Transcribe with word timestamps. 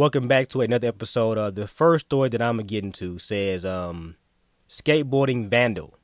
welcome 0.00 0.26
back 0.26 0.48
to 0.48 0.62
another 0.62 0.88
episode. 0.88 1.36
of 1.36 1.54
the 1.56 1.68
first 1.68 2.06
story 2.06 2.30
that 2.30 2.40
I'm 2.40 2.56
gonna 2.56 2.62
get 2.62 2.84
into 2.84 3.18
says 3.18 3.66
um, 3.66 4.16
skateboarding 4.66 5.48
vandal 5.48 5.94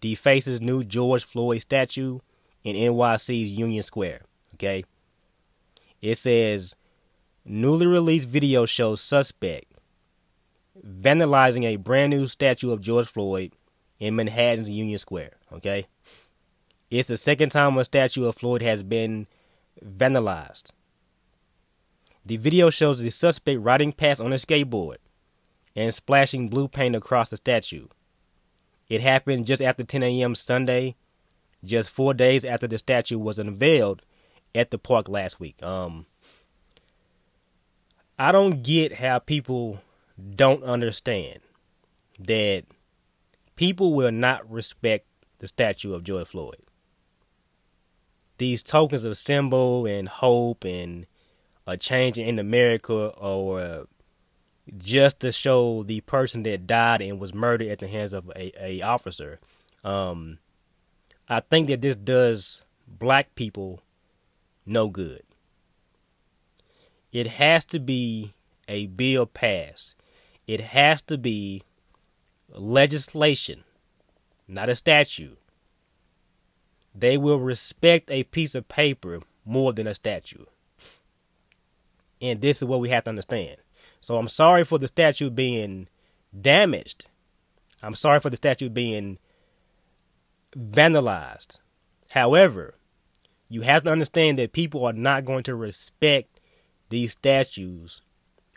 defaces 0.00 0.62
new 0.62 0.82
George 0.82 1.22
Floyd 1.22 1.60
statue 1.60 2.20
in 2.64 2.74
NYC's 2.76 3.50
Union 3.50 3.82
Square. 3.82 4.22
Okay, 4.54 4.86
it 6.00 6.14
says 6.14 6.76
newly 7.44 7.86
released 7.86 8.26
video 8.26 8.64
shows 8.64 9.02
suspect 9.02 9.66
vandalizing 10.82 11.64
a 11.64 11.76
brand 11.76 12.12
new 12.12 12.26
statue 12.26 12.72
of 12.72 12.80
George 12.80 13.06
Floyd 13.06 13.52
in 13.98 14.16
Manhattan's 14.16 14.70
Union 14.70 14.98
Square. 14.98 15.32
Okay, 15.52 15.88
it's 16.90 17.08
the 17.08 17.18
second 17.18 17.50
time 17.50 17.76
a 17.76 17.84
statue 17.84 18.24
of 18.24 18.34
Floyd 18.34 18.62
has 18.62 18.82
been 18.82 19.26
vandalized. 19.84 20.70
The 22.26 22.38
video 22.38 22.70
shows 22.70 23.00
the 23.00 23.10
suspect 23.10 23.60
riding 23.60 23.92
past 23.92 24.20
on 24.20 24.32
a 24.32 24.36
skateboard 24.36 24.96
and 25.76 25.94
splashing 25.94 26.48
blue 26.48 26.66
paint 26.66 26.96
across 26.96 27.30
the 27.30 27.36
statue. 27.36 27.86
It 28.88 29.00
happened 29.00 29.46
just 29.46 29.62
after 29.62 29.84
10 29.84 30.02
a.m. 30.02 30.34
Sunday, 30.34 30.96
just 31.62 31.88
four 31.88 32.14
days 32.14 32.44
after 32.44 32.66
the 32.66 32.78
statue 32.78 33.16
was 33.16 33.38
unveiled 33.38 34.02
at 34.56 34.72
the 34.72 34.78
park 34.78 35.08
last 35.08 35.38
week. 35.38 35.62
Um, 35.62 36.06
I 38.18 38.32
don't 38.32 38.64
get 38.64 38.94
how 38.94 39.20
people 39.20 39.80
don't 40.34 40.64
understand 40.64 41.38
that 42.18 42.64
people 43.54 43.94
will 43.94 44.10
not 44.10 44.50
respect 44.50 45.06
the 45.38 45.46
statue 45.46 45.94
of 45.94 46.02
George 46.02 46.26
Floyd. 46.26 46.56
These 48.38 48.64
tokens 48.64 49.04
of 49.04 49.16
symbol 49.16 49.86
and 49.86 50.08
hope 50.08 50.64
and 50.64 51.06
a 51.66 51.76
change 51.76 52.18
in 52.18 52.38
America 52.38 52.94
or 52.94 53.86
just 54.78 55.20
to 55.20 55.32
show 55.32 55.82
the 55.82 56.00
person 56.02 56.42
that 56.44 56.66
died 56.66 57.00
and 57.00 57.20
was 57.20 57.34
murdered 57.34 57.68
at 57.68 57.78
the 57.78 57.88
hands 57.88 58.12
of 58.12 58.30
a, 58.34 58.52
a 58.62 58.82
officer. 58.82 59.40
Um, 59.84 60.38
I 61.28 61.40
think 61.40 61.68
that 61.68 61.80
this 61.80 61.96
does 61.96 62.62
black 62.86 63.34
people 63.34 63.82
no 64.64 64.88
good. 64.88 65.22
It 67.12 67.26
has 67.26 67.64
to 67.66 67.78
be 67.78 68.34
a 68.68 68.86
bill 68.86 69.26
passed. 69.26 69.94
It 70.46 70.60
has 70.60 71.02
to 71.02 71.16
be 71.16 71.62
legislation, 72.50 73.64
not 74.46 74.68
a 74.68 74.76
statute. 74.76 75.38
They 76.94 77.16
will 77.16 77.38
respect 77.38 78.10
a 78.10 78.24
piece 78.24 78.54
of 78.54 78.68
paper 78.68 79.20
more 79.44 79.72
than 79.72 79.86
a 79.86 79.94
statue. 79.94 80.46
And 82.30 82.40
this 82.40 82.58
is 82.58 82.64
what 82.64 82.80
we 82.80 82.88
have 82.90 83.04
to 83.04 83.10
understand. 83.10 83.56
So 84.00 84.16
I'm 84.16 84.28
sorry 84.28 84.64
for 84.64 84.78
the 84.78 84.88
statue 84.88 85.30
being 85.30 85.88
damaged. 86.38 87.06
I'm 87.82 87.94
sorry 87.94 88.20
for 88.20 88.30
the 88.30 88.36
statue 88.36 88.68
being 88.68 89.18
vandalized. 90.56 91.58
However, 92.10 92.74
you 93.48 93.62
have 93.62 93.84
to 93.84 93.90
understand 93.90 94.38
that 94.38 94.52
people 94.52 94.84
are 94.84 94.92
not 94.92 95.24
going 95.24 95.44
to 95.44 95.54
respect 95.54 96.40
these 96.88 97.12
statues 97.12 98.02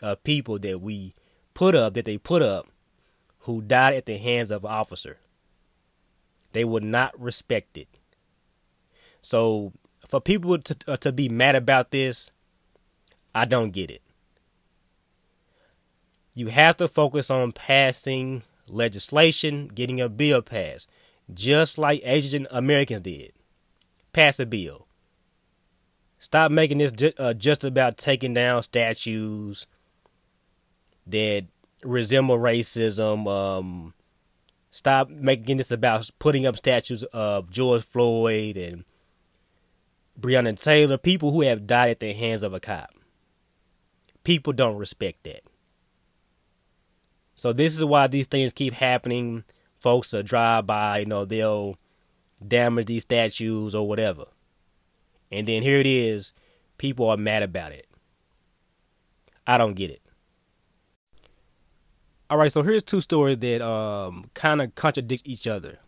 of 0.02 0.24
people 0.24 0.58
that 0.58 0.80
we 0.80 1.14
put 1.54 1.74
up, 1.74 1.94
that 1.94 2.04
they 2.04 2.18
put 2.18 2.42
up, 2.42 2.68
who 3.40 3.62
died 3.62 3.94
at 3.94 4.06
the 4.06 4.18
hands 4.18 4.50
of 4.50 4.64
an 4.64 4.70
officer. 4.70 5.18
They 6.52 6.64
would 6.64 6.82
not 6.82 7.18
respect 7.20 7.76
it. 7.76 7.88
So, 9.22 9.72
for 10.08 10.20
people 10.20 10.58
to, 10.58 10.76
uh, 10.88 10.96
to 10.98 11.12
be 11.12 11.28
mad 11.28 11.54
about 11.54 11.90
this, 11.90 12.30
I 13.34 13.44
don't 13.44 13.70
get 13.70 13.90
it. 13.90 14.02
You 16.34 16.48
have 16.48 16.76
to 16.78 16.88
focus 16.88 17.30
on 17.30 17.52
passing 17.52 18.42
legislation, 18.68 19.68
getting 19.68 20.00
a 20.00 20.08
bill 20.08 20.42
passed, 20.42 20.88
just 21.32 21.78
like 21.78 22.00
Asian 22.04 22.46
Americans 22.50 23.02
did. 23.02 23.32
Pass 24.12 24.40
a 24.40 24.46
bill. 24.46 24.86
Stop 26.18 26.50
making 26.50 26.78
this 26.78 26.92
ju- 26.92 27.12
uh, 27.18 27.34
just 27.34 27.64
about 27.64 27.96
taking 27.96 28.34
down 28.34 28.62
statues 28.62 29.66
that 31.06 31.46
resemble 31.82 32.38
racism. 32.38 33.26
Um, 33.26 33.94
stop 34.70 35.08
making 35.08 35.56
this 35.56 35.70
about 35.70 36.10
putting 36.18 36.46
up 36.46 36.56
statues 36.56 37.04
of 37.04 37.50
George 37.50 37.84
Floyd 37.84 38.56
and 38.56 38.84
Breonna 40.20 40.60
Taylor, 40.60 40.98
people 40.98 41.32
who 41.32 41.42
have 41.42 41.66
died 41.66 41.90
at 41.90 42.00
the 42.00 42.12
hands 42.12 42.42
of 42.42 42.52
a 42.52 42.60
cop 42.60 42.90
people 44.30 44.52
don't 44.52 44.76
respect 44.76 45.24
that. 45.24 45.42
So 47.34 47.52
this 47.52 47.76
is 47.76 47.84
why 47.84 48.06
these 48.06 48.28
things 48.28 48.52
keep 48.52 48.74
happening. 48.74 49.42
Folks 49.80 50.12
will 50.12 50.22
drive 50.22 50.68
by, 50.68 50.98
you 50.98 51.06
know, 51.06 51.24
they'll 51.24 51.76
damage 52.46 52.86
these 52.86 53.02
statues 53.02 53.74
or 53.74 53.88
whatever. 53.88 54.26
And 55.32 55.48
then 55.48 55.64
here 55.64 55.78
it 55.78 55.86
is, 55.88 56.32
people 56.78 57.10
are 57.10 57.16
mad 57.16 57.42
about 57.42 57.72
it. 57.72 57.88
I 59.48 59.58
don't 59.58 59.74
get 59.74 59.90
it. 59.90 60.02
All 62.30 62.38
right, 62.38 62.52
so 62.52 62.62
here's 62.62 62.84
two 62.84 63.00
stories 63.00 63.38
that 63.38 63.60
um, 63.60 64.30
kind 64.34 64.62
of 64.62 64.76
contradict 64.76 65.26
each 65.26 65.48
other. 65.48 65.80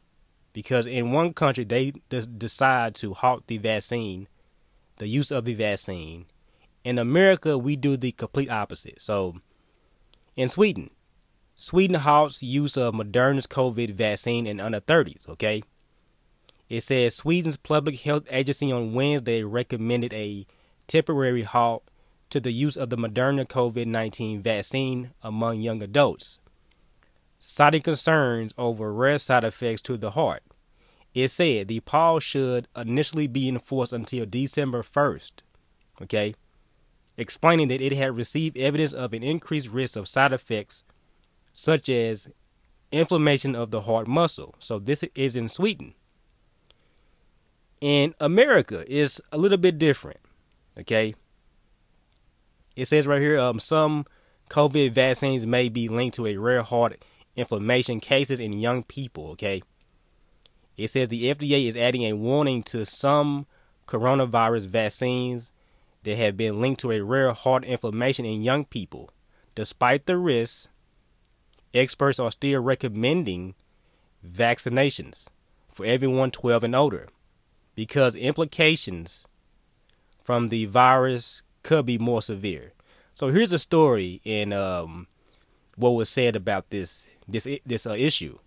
Because 0.53 0.85
in 0.85 1.13
one 1.13 1.33
country, 1.33 1.63
they 1.63 1.93
decide 2.09 2.97
to 2.97 3.15
halt 3.15 3.47
the 3.47 3.59
vaccine, 3.59 4.27
the 4.97 5.07
use 5.07 5.31
of 5.31 5.45
the 5.45 5.55
vaccine, 5.55 6.27
in 6.85 6.99
America, 6.99 7.57
we 7.57 7.77
do 7.77 7.97
the 7.97 8.13
complete 8.13 8.51
opposite. 8.51 9.01
So, 9.01 9.37
in 10.37 10.49
Sweden, 10.49 10.91
Sweden 11.55 11.97
halts 11.97 12.43
use 12.43 12.77
of 12.77 12.95
Moderna's 12.95 13.47
COVID 13.47 13.95
vaccine 13.95 14.47
in 14.47 14.61
under 14.61 14.81
30s, 14.81 15.29
okay? 15.29 15.63
It 16.69 16.81
says 16.83 17.17
Sweden's 17.17 17.57
public 17.57 18.01
health 18.01 18.25
agency 18.31 18.73
on 18.73 18.95
Wednesday 18.95 19.45
recommended 19.45 20.13
a 20.13 20.47
temporary 20.89 21.43
halt 21.43 21.85
to 22.31 22.41
the 22.41 22.51
use 22.51 22.79
of 22.79 22.89
the 22.89 22.97
Moderna 22.97 23.47
COVID 23.47 23.87
19 23.87 24.41
vaccine 24.41 25.13
among 25.23 25.61
young 25.61 25.83
adults, 25.83 26.39
citing 27.39 27.83
concerns 27.83 28.55
over 28.57 28.93
rare 28.93 29.19
side 29.19 29.45
effects 29.45 29.83
to 29.83 29.99
the 29.99 30.13
heart. 30.13 30.43
It 31.15 31.29
said 31.29 31.69
the 31.69 31.81
pause 31.81 32.23
should 32.23 32.69
initially 32.75 33.27
be 33.27 33.49
enforced 33.49 33.93
until 33.93 34.25
December 34.25 34.83
1st. 34.83 35.33
Okay? 36.01 36.35
Explaining 37.17 37.69
that 37.69 37.81
it 37.81 37.93
had 37.93 38.17
received 38.17 38.57
evidence 38.57 38.93
of 38.93 39.13
an 39.13 39.23
increased 39.23 39.69
risk 39.69 39.97
of 39.97 40.09
side 40.09 40.33
effects 40.33 40.85
such 41.53 41.89
as 41.89 42.29
inflammation 42.91 43.55
of 43.55 43.71
the 43.71 43.83
heart 43.83 44.07
muscle. 44.07 44.55
So 44.59 44.79
this 44.79 45.05
is 45.15 45.37
in 45.37 45.49
Sweden. 45.49 45.95
In 47.81 48.15
America 48.21 48.85
it's 48.87 49.21
a 49.31 49.39
little 49.39 49.59
bit 49.59 49.79
different. 49.79 50.21
Okay. 50.79 51.15
It 52.75 52.87
says 52.87 53.07
right 53.07 53.21
here, 53.21 53.39
um, 53.39 53.59
some 53.59 54.07
COVID 54.49 54.93
vaccines 54.93 55.47
may 55.47 55.69
be 55.69 55.89
linked 55.89 56.17
to 56.17 56.27
a 56.27 56.37
rare 56.37 56.63
heart 56.63 57.03
inflammation 57.37 58.01
cases 58.01 58.41
in 58.41 58.53
young 58.53 58.83
people. 58.83 59.31
Okay. 59.31 59.63
It 60.77 60.89
says 60.89 61.09
the 61.09 61.25
FDA 61.25 61.69
is 61.69 61.77
adding 61.77 62.03
a 62.03 62.15
warning 62.15 62.63
to 62.65 62.87
some 62.87 63.47
coronavirus 63.87 64.67
vaccines 64.67 65.53
that 66.05 66.17
have 66.17 66.37
been 66.37 66.61
linked 66.61 66.81
to 66.81 66.93
a 66.93 67.01
rare 67.01 67.33
heart 67.33 67.65
inflammation 67.65 68.25
in 68.25 68.43
young 68.43 68.65
people. 68.65 69.11
Despite 69.55 70.07
the 70.07 70.17
risks, 70.17 70.69
experts 71.75 72.19
are 72.19 72.33
still 72.33 72.61
recommending 72.61 73.55
vaccinations 74.27 75.27
for 75.71 75.87
everyone 75.87 76.31
12 76.31 76.65
and 76.65 76.77
older 76.77 77.09
because 77.75 78.15
implications 78.15 79.27
from 80.21 80.49
the 80.49 80.67
virus 80.67 81.43
could 81.63 81.87
be 81.87 81.99
more 81.99 82.23
severe. 82.23 82.73
So 83.15 83.29
here's 83.29 83.53
a 83.53 83.59
story 83.59 84.21
in 84.25 84.53
um, 84.53 85.07
what 85.77 85.91
was 85.91 86.09
said 86.09 86.37
about 86.37 86.71
this 86.71 87.09
this 87.29 87.47
this 87.65 87.87
uh, 87.87 87.95
issue. 87.95 88.39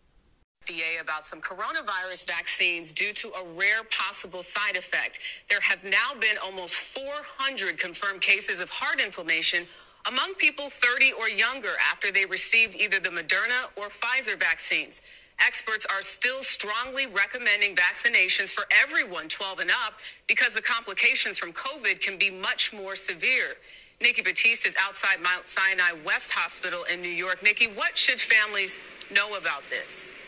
FDA 0.66 1.02
about 1.02 1.26
some 1.26 1.42
coronavirus 1.42 2.26
vaccines 2.26 2.92
due 2.92 3.14
to 3.14 3.28
a 3.30 3.44
rare 3.56 3.84
possible 3.92 4.42
side 4.42 4.76
effect. 4.76 5.20
There 5.50 5.60
have 5.62 5.84
now 5.84 6.20
been 6.20 6.38
almost 6.44 6.76
400 6.78 7.80
confirmed 7.80 8.22
cases 8.22 8.60
of 8.60 8.70
heart 8.70 9.00
inflammation 9.00 9.64
among 10.08 10.34
people 10.36 10.70
30 10.70 11.14
or 11.20 11.30
younger 11.30 11.74
after 11.92 12.12
they 12.12 12.26
received 12.26 12.76
either 12.76 13.00
the 13.00 13.10
Moderna 13.10 13.70
or 13.76 13.90
Pfizer 13.90 14.40
vaccines. 14.40 15.02
Experts 15.46 15.86
are 15.86 16.02
still 16.02 16.42
strongly 16.42 17.08
recommending 17.08 17.76
vaccinations 17.76 18.52
for 18.54 18.64
everyone 18.84 19.28
12 19.28 19.60
and 19.60 19.72
up 19.86 19.96
because 20.28 20.54
the 20.54 20.62
complications 20.62 21.38
from 21.38 21.52
COVID 21.52 22.02
can 22.02 22.18
be 22.18 22.30
much 22.30 22.74
more 22.74 22.96
severe. 22.96 23.56
Nikki 24.02 24.22
Batiste 24.22 24.66
is 24.66 24.76
outside 24.82 25.22
Mount 25.22 25.48
Sinai 25.48 25.98
West 26.06 26.32
Hospital 26.32 26.86
in 26.92 27.02
New 27.02 27.10
York. 27.10 27.44
Nikki, 27.44 27.66
what 27.68 27.98
should 27.98 28.20
families 28.20 28.80
know 29.14 29.38
about 29.38 29.64
this? 29.70 30.25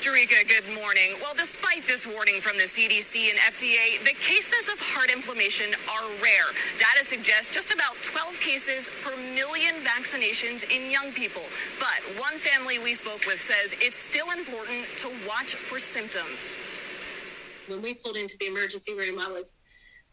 Jericka, 0.00 0.46
good 0.46 0.74
morning. 0.78 1.18
Well, 1.20 1.34
despite 1.34 1.84
this 1.84 2.06
warning 2.06 2.38
from 2.40 2.56
the 2.56 2.70
CDC 2.70 3.30
and 3.30 3.38
FDA, 3.50 3.98
the 4.04 4.14
cases 4.22 4.72
of 4.72 4.78
heart 4.78 5.10
inflammation 5.10 5.74
are 5.90 6.06
rare. 6.22 6.46
Data 6.78 7.02
suggests 7.02 7.52
just 7.52 7.74
about 7.74 7.96
12 8.02 8.38
cases 8.38 8.90
per 9.02 9.16
million 9.34 9.74
vaccinations 9.82 10.62
in 10.70 10.88
young 10.88 11.10
people. 11.12 11.42
But 11.80 11.98
one 12.16 12.34
family 12.34 12.78
we 12.78 12.94
spoke 12.94 13.26
with 13.26 13.42
says 13.42 13.74
it's 13.80 13.96
still 13.96 14.30
important 14.30 14.86
to 14.98 15.10
watch 15.26 15.56
for 15.56 15.80
symptoms. 15.80 16.60
When 17.66 17.82
we 17.82 17.94
pulled 17.94 18.16
into 18.16 18.38
the 18.38 18.46
emergency 18.46 18.94
room, 18.94 19.18
I 19.18 19.26
was 19.26 19.62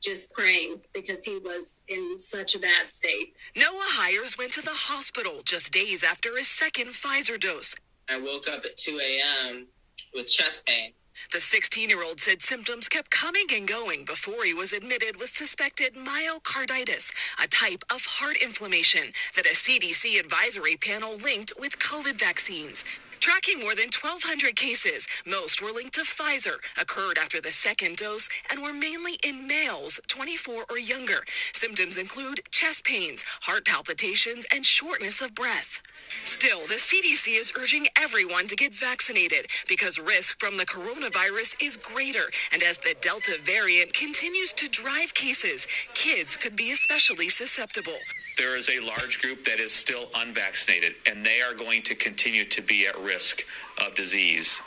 just 0.02 0.34
praying 0.34 0.82
because 0.96 1.24
he 1.24 1.38
was 1.38 1.84
in 1.90 2.18
such 2.18 2.56
a 2.56 2.60
bad 2.60 2.90
state. 2.90 3.36
Noah 3.56 3.70
Hires 3.70 4.36
went 4.36 4.52
to 4.54 4.64
the 4.64 4.74
hospital 4.74 5.42
just 5.46 5.72
days 5.72 6.04
after 6.04 6.36
his 6.36 6.48
second 6.48 6.88
Pfizer 6.88 7.40
dose. 7.40 7.76
I 8.10 8.20
woke 8.20 8.48
up 8.48 8.66
at 8.66 8.76
2 8.78 9.00
a.m. 9.00 9.68
with 10.16 10.28
chest 10.28 10.66
pain. 10.66 10.94
The 11.32 11.42
16 11.42 11.90
year 11.90 12.04
old 12.04 12.22
said 12.22 12.42
symptoms 12.42 12.88
kept 12.88 13.12
coming 13.12 13.48
and 13.54 13.68
going 13.68 14.06
before 14.06 14.46
he 14.46 14.54
was 14.54 14.74
admitted 14.74 15.20
with 15.20 15.30
suspected 15.30 15.96
myocarditis, 15.96 17.12
a 17.44 17.48
type 17.48 17.84
of 17.92 18.06
heart 18.06 18.38
inflammation 18.42 19.12
that 19.36 19.46
a 19.46 19.54
CDC 19.54 20.20
advisory 20.20 20.78
panel 20.78 21.16
linked 21.18 21.54
with 21.60 21.80
COVID 21.80 22.18
vaccines. 22.20 22.86
Tracking 23.20 23.60
more 23.60 23.74
than 23.74 23.90
1,200 23.90 24.56
cases, 24.56 25.08
most 25.26 25.62
were 25.62 25.72
linked 25.72 25.96
to 25.96 26.02
Pfizer, 26.02 26.58
occurred 26.80 27.18
after 27.18 27.42
the 27.42 27.52
second 27.52 27.98
dose, 27.98 28.30
and 28.52 28.62
were 28.62 28.74
mainly 28.74 29.18
in 29.24 29.48
males 29.48 30.00
24 30.08 30.66
or 30.70 30.78
younger. 30.78 31.26
Symptoms 31.52 31.98
include 31.98 32.42
chest 32.52 32.86
pains, 32.86 33.24
heart 33.42 33.66
palpitations, 33.66 34.46
and 34.54 34.66
shortness 34.66 35.22
of 35.22 35.34
breath. 35.34 35.82
Still, 36.24 36.62
the 36.68 36.76
CDC 36.76 37.40
is 37.40 37.52
urging 37.60 37.88
everyone 38.00 38.48
to 38.48 38.56
get 38.56 38.74
vaccinated 38.74 39.48
because 39.68 40.00
risk 40.00 40.40
from 40.40 40.58
the 40.58 40.66
coronavirus 40.66 41.62
is 41.62 41.78
greater. 41.78 42.26
And 42.54 42.64
as 42.64 42.78
the 42.78 42.96
Delta 43.02 43.38
variant 43.44 43.94
continues 43.94 44.54
to 44.54 44.70
drive 44.70 45.14
cases, 45.14 45.68
kids 45.94 46.36
could 46.36 46.56
be 46.56 46.72
especially 46.72 47.30
susceptible. 47.30 47.98
There 48.38 48.58
is 48.58 48.70
a 48.70 48.86
large 48.86 49.22
group 49.22 49.44
that 49.46 49.60
is 49.60 49.72
still 49.72 50.10
unvaccinated, 50.18 50.94
and 51.10 51.26
they 51.26 51.42
are 51.42 51.54
going 51.54 51.82
to 51.84 51.96
continue 51.96 52.46
to 52.46 52.62
be 52.62 52.88
at 52.88 52.98
risk 53.00 53.44
of 53.86 53.96
disease, 53.96 54.62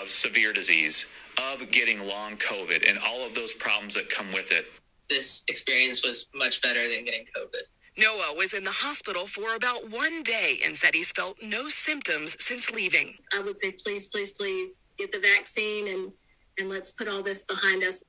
of 0.00 0.08
severe 0.08 0.52
disease, 0.52 1.12
of 1.52 1.70
getting 1.70 2.06
long 2.06 2.36
COVID, 2.36 2.88
and 2.88 2.98
all 3.06 3.26
of 3.26 3.34
those 3.34 3.52
problems 3.52 3.94
that 3.94 4.10
come 4.10 4.26
with 4.32 4.52
it. 4.52 4.66
This 5.08 5.44
experience 5.48 6.04
was 6.04 6.30
much 6.34 6.62
better 6.62 6.82
than 6.88 7.04
getting 7.04 7.26
COVID. 7.26 7.62
Noah 7.98 8.34
was 8.36 8.52
in 8.52 8.62
the 8.62 8.70
hospital 8.70 9.26
for 9.26 9.54
about 9.56 9.90
one 9.90 10.22
day 10.22 10.58
and 10.64 10.76
said 10.76 10.94
he's 10.94 11.12
felt 11.12 11.38
no 11.42 11.68
symptoms 11.68 12.36
since 12.38 12.70
leaving. 12.70 13.14
I 13.32 13.40
would 13.40 13.56
say, 13.56 13.72
please, 13.72 14.08
please, 14.08 14.32
please 14.32 14.84
get 14.98 15.12
the 15.12 15.18
vaccine 15.18 15.88
and, 15.88 16.12
and 16.58 16.68
let's 16.68 16.90
put 16.90 17.08
all 17.08 17.22
this 17.22 17.46
behind 17.46 17.82
us. 17.82 18.04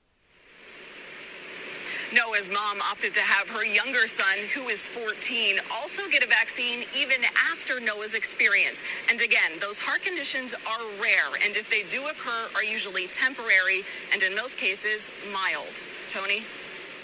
Noah's 2.14 2.50
mom 2.50 2.78
opted 2.90 3.14
to 3.14 3.22
have 3.22 3.50
her 3.50 3.66
younger 3.66 4.08
son, 4.08 4.38
who 4.56 4.70
is 4.70 4.88
14, 4.88 5.58
also 5.74 6.10
get 6.10 6.24
a 6.24 6.28
vaccine 6.28 6.86
even 6.96 7.18
after 7.52 7.82
Noah's 7.82 8.14
experience. 8.14 8.84
And 9.10 9.22
again, 9.22 9.60
those 9.60 9.82
heart 9.82 10.04
conditions 10.04 10.54
are 10.54 11.02
rare, 11.02 11.36
and 11.44 11.56
if 11.56 11.70
they 11.70 11.84
do 11.90 12.08
occur, 12.08 12.48
are 12.56 12.64
usually 12.64 13.08
temporary 13.08 13.82
and 14.14 14.24
in 14.24 14.36
most 14.36 14.58
cases 14.58 15.12
mild. 15.34 15.84
Tony? 16.08 16.44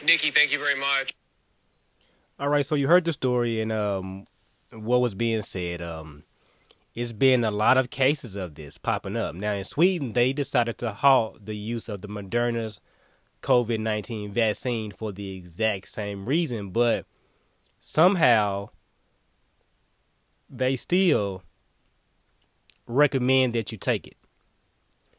Nikki, 0.05 0.31
thank 0.31 0.53
you 0.53 0.59
very 0.59 0.79
much. 0.79 1.11
All 2.39 2.49
right, 2.49 2.65
so 2.65 2.73
you 2.73 2.87
heard 2.87 3.05
the 3.05 3.13
story 3.13 3.61
and 3.61 3.71
um, 3.71 4.25
what 4.71 5.01
was 5.01 5.13
being 5.13 5.43
said. 5.43 5.83
Um, 5.83 6.23
it's 6.95 7.11
been 7.11 7.43
a 7.43 7.51
lot 7.51 7.77
of 7.77 7.91
cases 7.91 8.35
of 8.35 8.55
this 8.55 8.79
popping 8.79 9.15
up. 9.15 9.35
Now 9.35 9.53
in 9.53 9.63
Sweden, 9.63 10.13
they 10.13 10.33
decided 10.33 10.79
to 10.79 10.93
halt 10.93 11.45
the 11.45 11.55
use 11.55 11.87
of 11.89 12.01
the 12.01 12.07
Moderna's 12.07 12.81
COVID 13.43 13.79
19 13.79 14.31
vaccine 14.31 14.91
for 14.91 15.11
the 15.11 15.35
exact 15.37 15.89
same 15.89 16.25
reason, 16.25 16.71
but 16.71 17.05
somehow 17.79 18.69
they 20.49 20.75
still 20.75 21.43
recommend 22.87 23.53
that 23.53 23.71
you 23.71 23.77
take 23.77 24.07
it. 24.07 24.17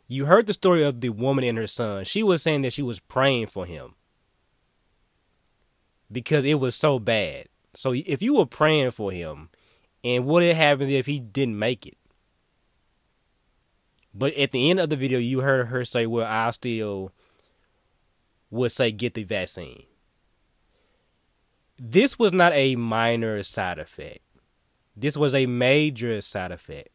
You 0.08 0.26
heard 0.26 0.48
the 0.48 0.52
story 0.52 0.82
of 0.82 1.00
the 1.00 1.10
woman 1.10 1.44
and 1.44 1.58
her 1.58 1.66
son. 1.68 2.04
She 2.04 2.24
was 2.24 2.42
saying 2.42 2.62
that 2.62 2.72
she 2.72 2.82
was 2.82 2.98
praying 2.98 3.46
for 3.46 3.66
him 3.66 3.94
because 6.14 6.44
it 6.44 6.54
was 6.54 6.74
so 6.76 6.98
bad. 6.98 7.48
So 7.74 7.92
if 7.92 8.22
you 8.22 8.36
were 8.36 8.46
praying 8.46 8.92
for 8.92 9.10
him, 9.10 9.50
and 10.04 10.24
what 10.24 10.42
it 10.42 10.56
happens 10.56 10.90
if 10.90 11.06
he 11.06 11.18
didn't 11.18 11.58
make 11.58 11.86
it? 11.86 11.98
But 14.14 14.32
at 14.34 14.52
the 14.52 14.70
end 14.70 14.78
of 14.78 14.90
the 14.90 14.96
video, 14.96 15.18
you 15.18 15.40
heard 15.40 15.66
her 15.66 15.84
say, 15.84 16.06
"Well, 16.06 16.26
I 16.26 16.52
still 16.52 17.10
would 18.50 18.70
say 18.70 18.92
get 18.92 19.14
the 19.14 19.24
vaccine." 19.24 19.86
This 21.76 22.16
was 22.16 22.32
not 22.32 22.52
a 22.52 22.76
minor 22.76 23.42
side 23.42 23.80
effect. 23.80 24.20
This 24.96 25.16
was 25.16 25.34
a 25.34 25.46
major 25.46 26.20
side 26.20 26.52
effect. 26.52 26.90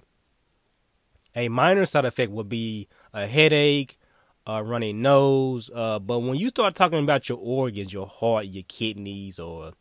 A 1.35 1.49
minor 1.49 1.85
side 1.85 2.05
effect 2.05 2.31
would 2.31 2.47
be 2.47 2.87
a 3.13 3.27
headache, 3.27 3.98
uh, 4.47 4.61
runny 4.63 4.93
nose. 4.93 5.69
Uh, 5.73 5.99
but 5.99 6.19
when 6.19 6.35
you 6.35 6.49
start 6.49 6.75
talking 6.75 6.99
about 6.99 7.29
your 7.29 7.39
organs, 7.41 7.93
your 7.93 8.07
heart, 8.07 8.47
your 8.47 8.63
kidneys, 8.67 9.39
or 9.39 9.73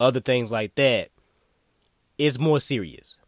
other 0.00 0.20
things 0.20 0.50
like 0.50 0.74
that, 0.76 1.10
it's 2.18 2.38
more 2.38 2.60
serious. 2.60 3.18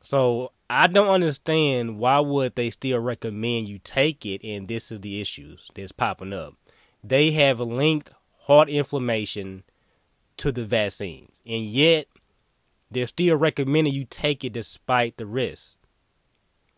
So 0.00 0.52
I 0.70 0.86
don't 0.86 1.08
understand 1.08 1.98
why 1.98 2.20
would 2.20 2.54
they 2.54 2.70
still 2.70 3.00
recommend 3.00 3.68
you 3.68 3.78
take 3.78 4.24
it, 4.24 4.44
and 4.44 4.68
this 4.68 4.92
is 4.92 5.00
the 5.00 5.20
issues 5.20 5.68
that's 5.74 5.92
popping 5.92 6.32
up. 6.32 6.54
They 7.02 7.32
have 7.32 7.60
linked 7.60 8.10
heart 8.42 8.68
inflammation 8.68 9.64
to 10.38 10.52
the 10.52 10.64
vaccines, 10.64 11.40
and 11.46 11.62
yet 11.64 12.06
they're 12.90 13.06
still 13.06 13.36
recommending 13.36 13.92
you 13.92 14.04
take 14.04 14.44
it 14.44 14.52
despite 14.52 15.16
the 15.16 15.26
risk. 15.26 15.76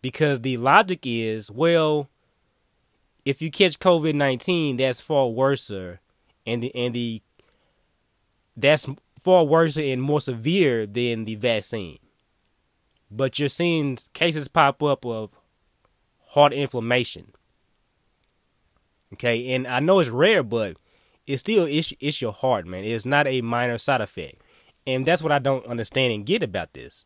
Because 0.00 0.40
the 0.40 0.56
logic 0.56 1.00
is, 1.04 1.50
well, 1.50 2.08
if 3.28 3.42
you 3.42 3.50
catch 3.50 3.78
COVID 3.78 4.14
nineteen, 4.14 4.78
that's 4.78 5.02
far 5.02 5.28
worse, 5.28 5.68
and 5.70 5.98
the 6.62 6.74
and 6.74 6.94
the 6.94 7.20
that's 8.56 8.86
far 9.20 9.44
worse 9.44 9.76
and 9.76 10.00
more 10.00 10.22
severe 10.22 10.86
than 10.86 11.26
the 11.26 11.34
vaccine. 11.34 11.98
But 13.10 13.38
you're 13.38 13.50
seeing 13.50 13.98
cases 14.14 14.48
pop 14.48 14.82
up 14.82 15.04
of 15.04 15.30
heart 16.28 16.54
inflammation. 16.54 17.32
Okay, 19.12 19.52
and 19.52 19.66
I 19.66 19.80
know 19.80 20.00
it's 20.00 20.08
rare, 20.08 20.42
but 20.42 20.78
it's 21.26 21.40
still 21.40 21.66
it's, 21.66 21.92
it's 22.00 22.22
your 22.22 22.32
heart, 22.32 22.66
man. 22.66 22.84
It's 22.84 23.04
not 23.04 23.26
a 23.26 23.42
minor 23.42 23.76
side 23.76 24.00
effect, 24.00 24.40
and 24.86 25.04
that's 25.04 25.22
what 25.22 25.32
I 25.32 25.38
don't 25.38 25.66
understand 25.66 26.14
and 26.14 26.24
get 26.24 26.42
about 26.42 26.72
this. 26.72 27.04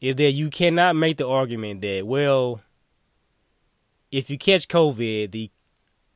Is 0.00 0.14
that 0.14 0.30
you 0.30 0.48
cannot 0.48 0.94
make 0.94 1.16
the 1.16 1.26
argument 1.26 1.80
that 1.82 2.06
well 2.06 2.60
if 4.14 4.30
you 4.30 4.38
catch 4.38 4.68
COVID, 4.68 5.32
the 5.32 5.50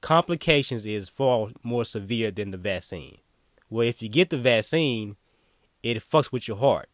complications 0.00 0.87
is 0.87 1.09
far 1.09 1.49
more 1.64 1.85
severe 1.85 2.31
than 2.31 2.52
the 2.52 2.57
vaccine. 2.57 3.19
Well, 3.69 3.88
if 3.88 4.00
you 4.00 4.09
get 4.09 4.31
the 4.31 4.38
vaccine, 4.38 5.17
it 5.83 6.09
fucks 6.09 6.31
with 6.31 6.47
your 6.47 6.59
heart. 6.59 6.88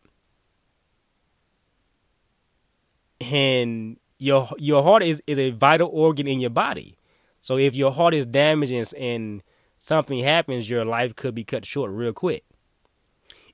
And 3.20 3.98
your 4.18 4.48
your 4.58 4.82
heart 4.82 5.02
is, 5.02 5.22
is 5.26 5.38
a 5.38 5.50
vital 5.50 5.90
organ 5.92 6.26
in 6.26 6.40
your 6.40 6.50
body. 6.64 6.96
So 7.40 7.58
if 7.58 7.74
your 7.74 7.92
heart 7.92 8.14
is 8.14 8.24
damaged 8.24 8.94
and, 8.94 9.42
something 9.76 10.20
happens, 10.20 10.70
your 10.70 10.86
life 10.86 11.14
could 11.14 11.34
be 11.34 11.44
cut 11.44 11.66
short 11.66 11.90
real 11.90 12.14
quick. 12.14 12.44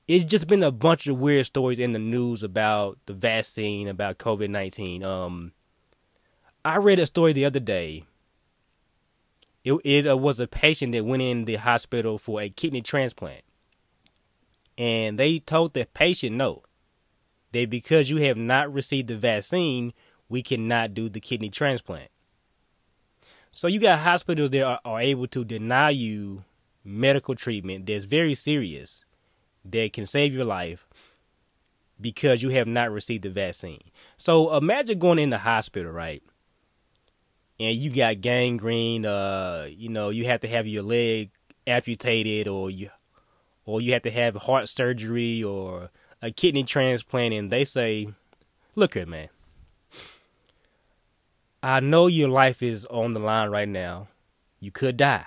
It's 0.06 0.24
just 0.24 0.46
been 0.46 0.62
a 0.62 0.70
bunch 0.70 1.08
of 1.08 1.18
weird 1.18 1.46
stories 1.46 1.80
in 1.80 1.92
the 1.92 1.98
news 1.98 2.44
about 2.44 2.98
the 3.06 3.12
vaccine, 3.12 3.88
about 3.88 4.18
COVID 4.18 4.50
nineteen. 4.50 5.02
Um, 5.02 5.52
I 6.64 6.76
read 6.76 6.98
a 6.98 7.06
story 7.06 7.32
the 7.32 7.44
other 7.44 7.60
day. 7.60 8.04
It 9.64 9.74
it 9.84 10.06
uh, 10.06 10.16
was 10.16 10.40
a 10.40 10.46
patient 10.46 10.92
that 10.92 11.04
went 11.04 11.22
in 11.22 11.44
the 11.44 11.56
hospital 11.56 12.18
for 12.18 12.40
a 12.40 12.48
kidney 12.48 12.82
transplant, 12.82 13.42
and 14.76 15.18
they 15.18 15.38
told 15.38 15.74
the 15.74 15.86
patient 15.86 16.36
no, 16.36 16.62
that 17.52 17.70
because 17.70 18.10
you 18.10 18.18
have 18.18 18.36
not 18.36 18.72
received 18.72 19.08
the 19.08 19.16
vaccine, 19.16 19.92
we 20.28 20.42
cannot 20.42 20.94
do 20.94 21.08
the 21.08 21.20
kidney 21.20 21.50
transplant. 21.50 22.10
So 23.52 23.66
you 23.66 23.80
got 23.80 23.98
hospitals 24.00 24.50
that 24.50 24.62
are, 24.62 24.80
are 24.84 25.00
able 25.00 25.26
to 25.28 25.44
deny 25.44 25.90
you 25.90 26.44
medical 26.84 27.34
treatment 27.34 27.86
that's 27.86 28.04
very 28.04 28.34
serious, 28.34 29.04
that 29.64 29.92
can 29.92 30.06
save 30.06 30.32
your 30.32 30.44
life 30.44 30.88
because 32.00 32.42
you 32.42 32.50
have 32.50 32.66
not 32.66 32.90
received 32.90 33.24
the 33.24 33.30
vaccine. 33.30 33.82
So 34.16 34.56
imagine 34.56 34.98
going 34.98 35.18
in 35.18 35.30
the 35.30 35.38
hospital, 35.38 35.92
right? 35.92 36.22
And 37.60 37.76
you 37.76 37.90
got 37.90 38.22
gangrene, 38.22 39.04
uh, 39.04 39.66
you 39.68 39.90
know, 39.90 40.08
you 40.08 40.24
have 40.24 40.40
to 40.40 40.48
have 40.48 40.66
your 40.66 40.82
leg 40.82 41.30
amputated 41.66 42.48
or 42.48 42.70
you 42.70 42.88
or 43.66 43.82
you 43.82 43.92
have 43.92 44.02
to 44.02 44.10
have 44.10 44.34
heart 44.34 44.68
surgery 44.68 45.44
or 45.44 45.90
a 46.22 46.30
kidney 46.30 46.64
transplant 46.64 47.34
and 47.34 47.52
they 47.52 47.64
say, 47.64 48.08
Look 48.74 48.94
here, 48.94 49.04
man. 49.04 49.28
I 51.62 51.80
know 51.80 52.06
your 52.06 52.30
life 52.30 52.62
is 52.62 52.86
on 52.86 53.12
the 53.12 53.20
line 53.20 53.50
right 53.50 53.68
now. 53.68 54.08
You 54.58 54.70
could 54.70 54.96
die. 54.96 55.26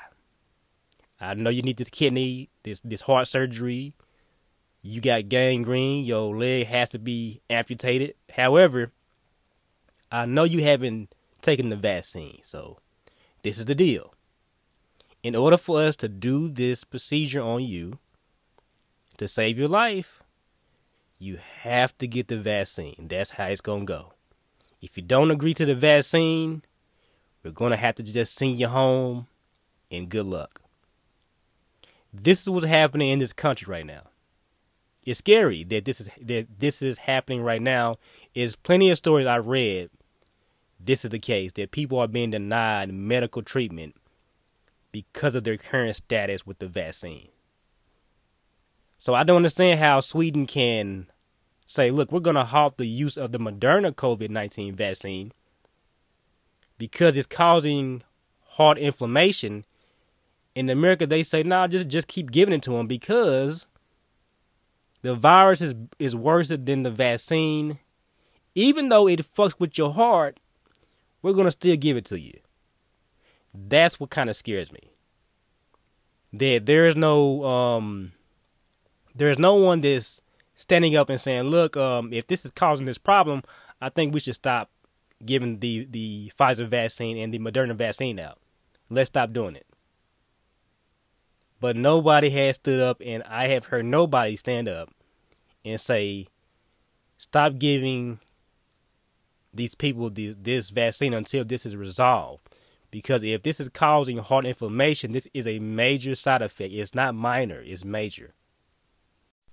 I 1.21 1.35
know 1.35 1.51
you 1.51 1.61
need 1.61 1.77
this 1.77 1.89
kidney, 1.89 2.49
this 2.63 2.81
this 2.81 3.01
heart 3.01 3.27
surgery. 3.27 3.93
You 4.81 5.01
got 5.01 5.29
gangrene. 5.29 6.03
Your 6.03 6.35
leg 6.35 6.65
has 6.65 6.89
to 6.89 6.99
be 6.99 7.41
amputated. 7.49 8.15
However, 8.35 8.91
I 10.11 10.25
know 10.25 10.43
you 10.43 10.63
haven't 10.63 11.13
taken 11.43 11.69
the 11.69 11.75
vaccine, 11.75 12.39
so 12.41 12.79
this 13.43 13.59
is 13.59 13.65
the 13.65 13.75
deal. 13.75 14.13
In 15.21 15.35
order 15.35 15.57
for 15.57 15.81
us 15.81 15.95
to 15.97 16.09
do 16.09 16.49
this 16.49 16.83
procedure 16.83 17.41
on 17.41 17.63
you 17.63 17.99
to 19.17 19.27
save 19.27 19.57
your 19.57 19.67
life, 19.69 20.23
you 21.17 21.37
have 21.61 21.97
to 21.99 22.07
get 22.07 22.27
the 22.27 22.37
vaccine. 22.37 23.07
That's 23.09 23.31
how 23.31 23.45
it's 23.45 23.61
going 23.61 23.81
to 23.81 23.93
go. 23.93 24.13
If 24.81 24.97
you 24.97 25.03
don't 25.03 25.31
agree 25.31 25.53
to 25.53 25.65
the 25.65 25.75
vaccine, 25.75 26.63
we're 27.43 27.51
going 27.51 27.71
to 27.71 27.77
have 27.77 27.95
to 27.95 28.03
just 28.03 28.35
send 28.35 28.57
you 28.57 28.67
home 28.67 29.27
and 29.89 30.09
good 30.09 30.25
luck. 30.25 30.61
This 32.13 32.41
is 32.41 32.49
what's 32.49 32.65
happening 32.65 33.09
in 33.09 33.19
this 33.19 33.33
country 33.33 33.71
right 33.71 33.85
now. 33.85 34.03
It's 35.03 35.19
scary 35.19 35.63
that 35.65 35.85
this 35.85 35.99
is 35.99 36.09
that 36.21 36.47
this 36.59 36.81
is 36.81 36.99
happening 36.99 37.41
right 37.41 37.61
now. 37.61 37.97
Is 38.33 38.55
plenty 38.55 38.89
of 38.89 38.97
stories 38.97 39.27
I 39.27 39.35
read. 39.37 39.89
This 40.85 41.05
is 41.05 41.11
the 41.11 41.19
case 41.19 41.53
that 41.53 41.71
people 41.71 41.99
are 41.99 42.07
being 42.07 42.31
denied 42.31 42.93
medical 42.93 43.41
treatment 43.41 43.95
because 44.91 45.33
of 45.33 45.43
their 45.43 45.57
current 45.57 45.95
status 45.95 46.45
with 46.45 46.59
the 46.59 46.67
vaccine. 46.67 47.29
So 48.97 49.13
I 49.13 49.23
don't 49.23 49.37
understand 49.37 49.79
how 49.79 50.01
Sweden 50.01 50.45
can 50.45 51.07
say, 51.65 51.89
look, 51.89 52.11
we're 52.11 52.19
going 52.19 52.35
to 52.35 52.43
halt 52.43 52.77
the 52.77 52.85
use 52.85 53.17
of 53.17 53.31
the 53.31 53.39
Moderna 53.39 53.93
COVID 53.93 54.29
19 54.29 54.75
vaccine 54.75 55.31
because 56.77 57.15
it's 57.17 57.27
causing 57.27 58.03
heart 58.51 58.77
inflammation. 58.77 59.65
In 60.53 60.69
America, 60.69 61.07
they 61.07 61.23
say, 61.23 61.43
nah, 61.43 61.67
just, 61.67 61.87
just 61.87 62.07
keep 62.07 62.29
giving 62.29 62.53
it 62.53 62.61
to 62.63 62.71
them 62.71 62.87
because 62.87 63.65
the 65.01 65.15
virus 65.15 65.61
is, 65.61 65.75
is 65.97 66.15
worse 66.15 66.49
than 66.49 66.83
the 66.83 66.91
vaccine. 66.91 67.79
Even 68.53 68.89
though 68.89 69.07
it 69.07 69.19
fucks 69.35 69.59
with 69.59 69.77
your 69.77 69.93
heart, 69.93 70.39
we're 71.23 71.33
going 71.33 71.45
to 71.45 71.51
still 71.51 71.75
give 71.75 71.97
it 71.97 72.05
to 72.05 72.19
you. 72.19 72.37
That's 73.53 73.99
what 73.99 74.11
kind 74.11 74.29
of 74.29 74.35
scares 74.35 74.71
me. 74.71 74.91
That 76.33 76.65
there 76.65 76.87
is 76.87 76.95
no 76.95 77.43
um 77.43 78.11
there's 79.15 79.39
no 79.39 79.55
one 79.55 79.81
that's 79.81 80.21
standing 80.55 80.95
up 80.95 81.09
and 81.09 81.21
saying, 81.21 81.43
"Look, 81.43 81.77
um, 81.77 82.11
if 82.11 82.27
this 82.27 82.45
is 82.45 82.51
causing 82.51 82.85
this 82.85 82.97
problem, 82.97 83.43
I 83.81 83.89
think 83.89 84.13
we 84.13 84.19
should 84.19 84.35
stop 84.35 84.69
giving 85.23 85.59
the 85.59 85.87
the 85.89 86.31
Pfizer 86.37 86.67
vaccine 86.67 87.17
and 87.17 87.33
the 87.33 87.39
Moderna 87.39 87.75
vaccine 87.75 88.19
out. 88.19 88.39
Let's 88.89 89.09
stop 89.09 89.33
doing 89.33 89.55
it." 89.55 89.67
But 91.59 91.75
nobody 91.75 92.29
has 92.31 92.55
stood 92.55 92.81
up, 92.81 93.01
and 93.05 93.23
I 93.23 93.47
have 93.47 93.65
heard 93.65 93.85
nobody 93.85 94.35
stand 94.35 94.67
up 94.67 94.89
and 95.63 95.79
say, 95.79 96.27
"Stop 97.19 97.59
giving 97.59 98.19
these 99.53 99.75
people 99.75 100.09
this, 100.09 100.69
vaccine 100.69 101.13
until 101.13 101.45
this 101.45 101.65
is 101.65 101.75
resolved." 101.75 102.41
Because 102.91 103.23
if 103.23 103.41
this 103.41 103.59
is 103.59 103.69
causing 103.69 104.17
heart 104.17 104.45
inflammation, 104.45 105.13
this 105.13 105.27
is 105.33 105.47
a 105.47 105.57
major 105.57 106.13
side 106.13 106.43
effect. 106.43 106.73
It's 106.73 106.93
not 106.93 107.15
minor, 107.15 107.59
it's 107.65 107.83
major. 107.83 108.35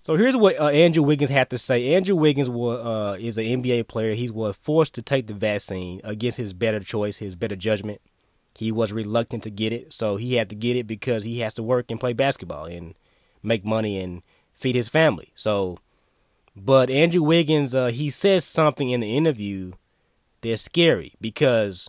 So 0.02 0.16
here's 0.16 0.36
what 0.36 0.58
uh, 0.58 0.68
Andrew 0.68 1.02
Wiggins 1.02 1.30
had 1.30 1.50
to 1.50 1.58
say. 1.58 1.94
Andrew 1.94 2.16
Wiggins 2.16 2.48
was, 2.48 2.84
uh, 2.84 3.16
is 3.20 3.36
an 3.36 3.44
NBA 3.44 3.86
player. 3.86 4.14
He 4.14 4.30
was 4.30 4.56
forced 4.56 4.94
to 4.94 5.02
take 5.02 5.26
the 5.26 5.34
vaccine 5.34 6.00
against 6.04 6.38
his 6.38 6.54
better 6.54 6.80
choice, 6.80 7.18
his 7.18 7.36
better 7.36 7.56
judgment. 7.56 8.00
He 8.54 8.72
was 8.72 8.92
reluctant 8.92 9.42
to 9.44 9.50
get 9.50 9.72
it, 9.72 9.92
so 9.92 10.16
he 10.16 10.34
had 10.34 10.48
to 10.48 10.54
get 10.54 10.76
it 10.76 10.86
because 10.86 11.24
he 11.24 11.40
has 11.40 11.54
to 11.54 11.62
work 11.62 11.90
and 11.90 12.00
play 12.00 12.12
basketball 12.14 12.64
and 12.64 12.94
make 13.42 13.64
money 13.64 13.98
and 13.98 14.22
feed 14.54 14.74
his 14.74 14.88
family. 14.88 15.32
So, 15.34 15.78
but 16.56 16.90
Andrew 16.90 17.22
Wiggins, 17.22 17.74
uh, 17.74 17.86
he 17.86 18.10
says 18.10 18.44
something 18.44 18.90
in 18.90 19.00
the 19.00 19.16
interview 19.16 19.72
that's 20.42 20.62
scary 20.62 21.14
because 21.20 21.88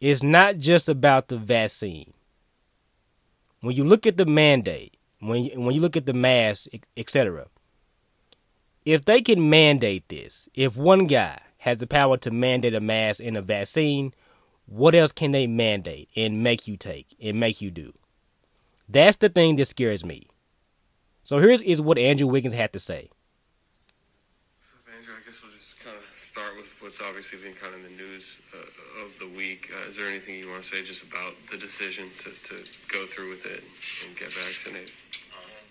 it's 0.00 0.22
not 0.22 0.58
just 0.58 0.88
about 0.88 1.28
the 1.28 1.38
vaccine. 1.38 2.12
When 3.60 3.76
you 3.76 3.84
look 3.84 4.06
at 4.06 4.16
the 4.16 4.26
mandate, 4.26 4.96
when 5.20 5.44
you, 5.44 5.60
when 5.60 5.74
you 5.74 5.80
look 5.80 5.96
at 5.96 6.06
the 6.06 6.12
mask, 6.12 6.66
etc. 6.96 7.46
If 8.84 9.04
they 9.04 9.22
can 9.22 9.48
mandate 9.48 10.08
this, 10.08 10.48
if 10.54 10.76
one 10.76 11.06
guy 11.06 11.40
has 11.58 11.78
the 11.78 11.86
power 11.86 12.16
to 12.18 12.30
mandate 12.32 12.74
a 12.74 12.80
mask 12.80 13.22
and 13.22 13.36
a 13.36 13.42
vaccine, 13.42 14.12
what 14.66 14.94
else 14.94 15.12
can 15.12 15.30
they 15.30 15.46
mandate 15.46 16.08
and 16.16 16.42
make 16.42 16.66
you 16.66 16.76
take 16.76 17.14
and 17.22 17.38
make 17.38 17.60
you 17.60 17.70
do? 17.70 17.92
That's 18.88 19.16
the 19.18 19.28
thing 19.28 19.56
that 19.56 19.66
scares 19.66 20.04
me. 20.04 20.26
So 21.22 21.38
here's 21.38 21.60
is 21.60 21.80
what 21.80 21.98
Andrew 21.98 22.26
Wiggins 22.26 22.54
had 22.54 22.72
to 22.72 22.78
say. 22.80 23.10
What's 26.92 27.00
obviously 27.00 27.40
been 27.40 27.56
kind 27.56 27.72
of 27.72 27.80
in 27.80 27.88
the 27.88 27.96
news 28.04 28.36
uh, 28.52 29.00
of 29.00 29.16
the 29.16 29.24
week. 29.32 29.72
Uh, 29.72 29.88
is 29.88 29.96
there 29.96 30.12
anything 30.12 30.36
you 30.36 30.44
want 30.44 30.60
to 30.60 30.68
say 30.68 30.84
just 30.84 31.08
about 31.08 31.32
the 31.48 31.56
decision 31.56 32.04
to, 32.20 32.28
to 32.44 32.60
go 32.92 33.08
through 33.08 33.32
with 33.32 33.48
it 33.48 33.64
and 34.04 34.12
get 34.12 34.28
vaccinated? 34.28 34.92
Um, 35.32 35.64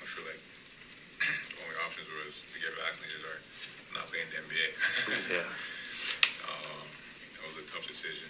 I 0.00 0.08
feel 0.08 0.24
like 0.24 0.40
the 0.40 1.60
only 1.60 1.76
options 1.84 2.08
was 2.24 2.48
to 2.48 2.56
get 2.56 2.72
vaccinated 2.80 3.20
or 3.20 3.36
not 3.92 4.08
play 4.08 4.24
in 4.24 4.32
the 4.32 4.40
NBA. 4.48 4.68
yeah. 5.28 5.44
Um, 6.48 6.88
that 7.36 7.44
was 7.44 7.60
a 7.60 7.66
tough 7.68 7.84
decision. 7.84 8.24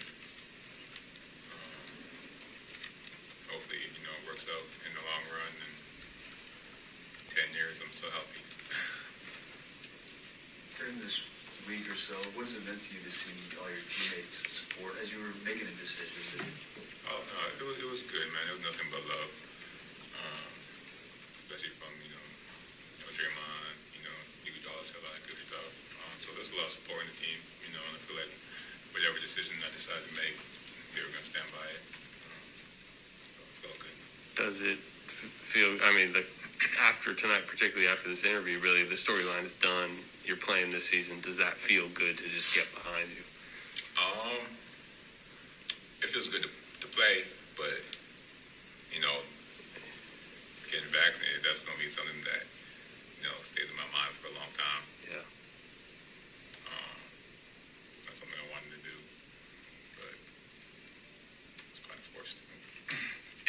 Um, 1.55 3.55
hopefully, 3.55 3.79
you 3.79 4.03
know, 4.03 4.11
it 4.19 4.27
works 4.27 4.51
out 4.51 4.67
in 4.83 4.91
the 4.91 5.03
long 5.07 5.23
run. 5.31 5.53
And 5.55 5.75
10 7.31 7.55
years, 7.55 7.79
I'm 7.79 7.95
so 7.95 8.11
healthy. 8.11 8.43
During 10.75 10.99
this 10.99 11.23
week 11.67 11.83
or 11.89 11.97
so, 11.97 12.15
what 12.37 12.47
has 12.47 12.55
it 12.55 12.63
meant 12.63 12.79
to 12.79 12.89
you 12.95 13.01
to 13.03 13.11
see 13.11 13.33
all 13.59 13.67
your 13.67 13.83
teammates 13.89 14.45
support 14.47 14.95
as 15.01 15.11
you 15.11 15.19
were 15.19 15.33
making 15.43 15.65
a 15.67 15.75
decision? 15.81 16.45
Oh, 17.09 17.19
no, 17.19 17.39
it 17.57 17.65
was, 17.65 17.75
it 17.81 17.89
was 17.89 18.01
good, 18.05 18.27
man. 18.31 18.43
It 18.47 18.55
was 18.61 18.63
nothing 18.63 18.87
but 18.93 19.01
love, 19.09 19.31
um, 20.21 20.51
especially 21.41 21.73
from, 21.73 21.91
you 22.05 22.11
know, 22.13 22.25
you 22.95 23.01
know, 23.03 23.09
Draymond, 23.11 23.75
you 23.97 24.01
know, 24.05 24.17
Iguodala 24.45 24.83
said 24.85 25.01
a 25.01 25.09
lot 25.09 25.17
of 25.17 25.23
good 25.25 25.39
stuff. 25.41 25.71
Um, 25.99 26.13
so 26.21 26.31
there's 26.37 26.53
a 26.53 26.57
lot 26.61 26.69
of 26.69 26.73
support 26.77 27.03
in 27.03 27.09
the 27.11 27.17
team, 27.19 27.39
you 27.65 27.71
know, 27.73 27.81
and 27.81 27.93
I 27.97 27.99
feel 28.05 28.15
like 28.15 28.31
whatever 28.93 29.17
decision 29.17 29.57
I 29.65 29.69
decided 29.73 30.05
to 30.05 30.13
make, 30.15 30.37
they 30.95 31.01
were 31.01 31.11
going 31.11 31.25
to 31.25 31.31
stand 31.33 31.49
by 31.51 31.65
it. 31.65 31.81
Um, 32.29 32.45
so 33.35 33.39
it 33.41 33.57
felt 33.65 33.77
good. 33.81 33.97
Does 34.37 34.57
it 34.61 34.79
feel, 35.49 35.75
I 35.81 35.89
mean, 35.91 36.13
the, 36.13 36.21
after 36.87 37.13
tonight, 37.13 37.43
particularly 37.47 37.87
after 37.87 38.09
this 38.09 38.23
interview, 38.23 38.59
really 38.59 38.83
the 38.83 38.95
storyline 38.95 39.45
is 39.45 39.53
done 39.55 39.89
you're 40.29 40.37
playing 40.37 40.69
this 40.69 40.85
season, 40.85 41.17
does 41.25 41.41
that 41.41 41.57
feel 41.57 41.89
good 41.97 42.13
to 42.21 42.25
just 42.29 42.53
get 42.53 42.69
behind 42.69 43.09
you? 43.09 43.25
Um, 43.97 44.45
it 46.05 46.13
feels 46.13 46.29
good 46.29 46.45
to, 46.45 46.51
to 46.53 46.87
play, 46.93 47.25
but 47.57 47.81
you 48.93 49.01
know, 49.01 49.17
getting 50.69 50.85
vaccinated, 50.93 51.41
that's 51.41 51.65
going 51.65 51.73
to 51.73 51.81
be 51.81 51.89
something 51.89 52.21
that 52.29 52.45
you 53.17 53.25
know 53.25 53.33
stays 53.41 53.65
in 53.65 53.73
my 53.73 53.89
mind 53.89 54.13
for 54.13 54.29
a 54.29 54.35
long 54.37 54.53
time. 54.53 54.83
Yeah. 55.09 55.25
Um, 56.69 56.97
that's 58.05 58.21
something 58.21 58.37
I 58.37 58.47
wanted 58.53 58.69
to 58.77 58.81
do, 58.85 58.97
but 59.97 60.13
it's 61.73 61.81
kind 61.81 61.97
of 61.97 62.05
forced. 62.13 62.37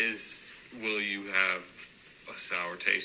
Is 0.01 0.57
will 0.81 1.05
you 1.05 1.29
have 1.29 1.61
a 2.33 2.37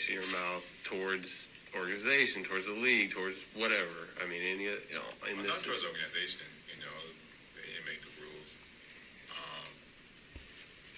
sour 0.06 0.14
your 0.14 0.30
mouth 0.54 0.66
towards 0.86 1.50
organization, 1.78 2.44
towards 2.44 2.68
the 2.68 2.78
league, 2.78 3.12
towards 3.12 3.42
whatever. 3.56 4.08
I 4.24 4.30
mean, 4.30 4.42
any 4.46 4.64
you 4.64 4.78
know, 4.94 5.02
in 5.30 5.38
well, 5.38 5.46
this. 5.46 5.58
Not 5.58 5.64
towards 5.66 5.84
organization, 5.84 6.46
you 6.70 6.78
know, 6.80 6.98
they 7.58 7.66
make 7.90 8.02
the 8.02 8.14
rules. 8.22 8.50
Um, 9.34 9.68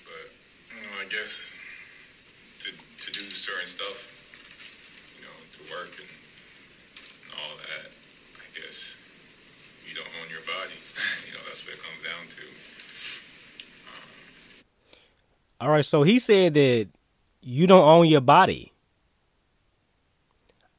but 0.06 0.26
you 0.76 0.84
know, 0.84 0.96
I 1.00 1.08
guess 1.08 1.56
to 2.62 2.70
to 2.70 3.08
do 3.12 3.24
certain 3.32 3.68
stuff, 3.68 4.12
you 5.18 5.24
know, 5.24 5.38
to 5.56 5.62
work 5.72 5.92
and, 5.98 6.12
and 7.26 7.32
all 7.40 7.56
that, 7.64 7.88
I 8.44 8.48
guess 8.54 9.00
you 9.88 9.96
don't 9.96 10.12
own 10.20 10.30
your 10.30 10.44
body. 10.46 10.78
you 11.26 11.34
know, 11.34 11.44
that's 11.48 11.64
what 11.64 11.74
it 11.74 11.82
comes 11.82 12.02
down 12.04 12.24
to. 12.28 12.44
Um, 13.88 14.10
all 15.64 15.72
right, 15.74 15.86
so 15.86 16.04
he 16.04 16.20
said 16.20 16.54
that 16.54 16.88
you 17.42 17.66
don't 17.66 17.88
own 17.88 18.08
your 18.08 18.22
body. 18.22 18.74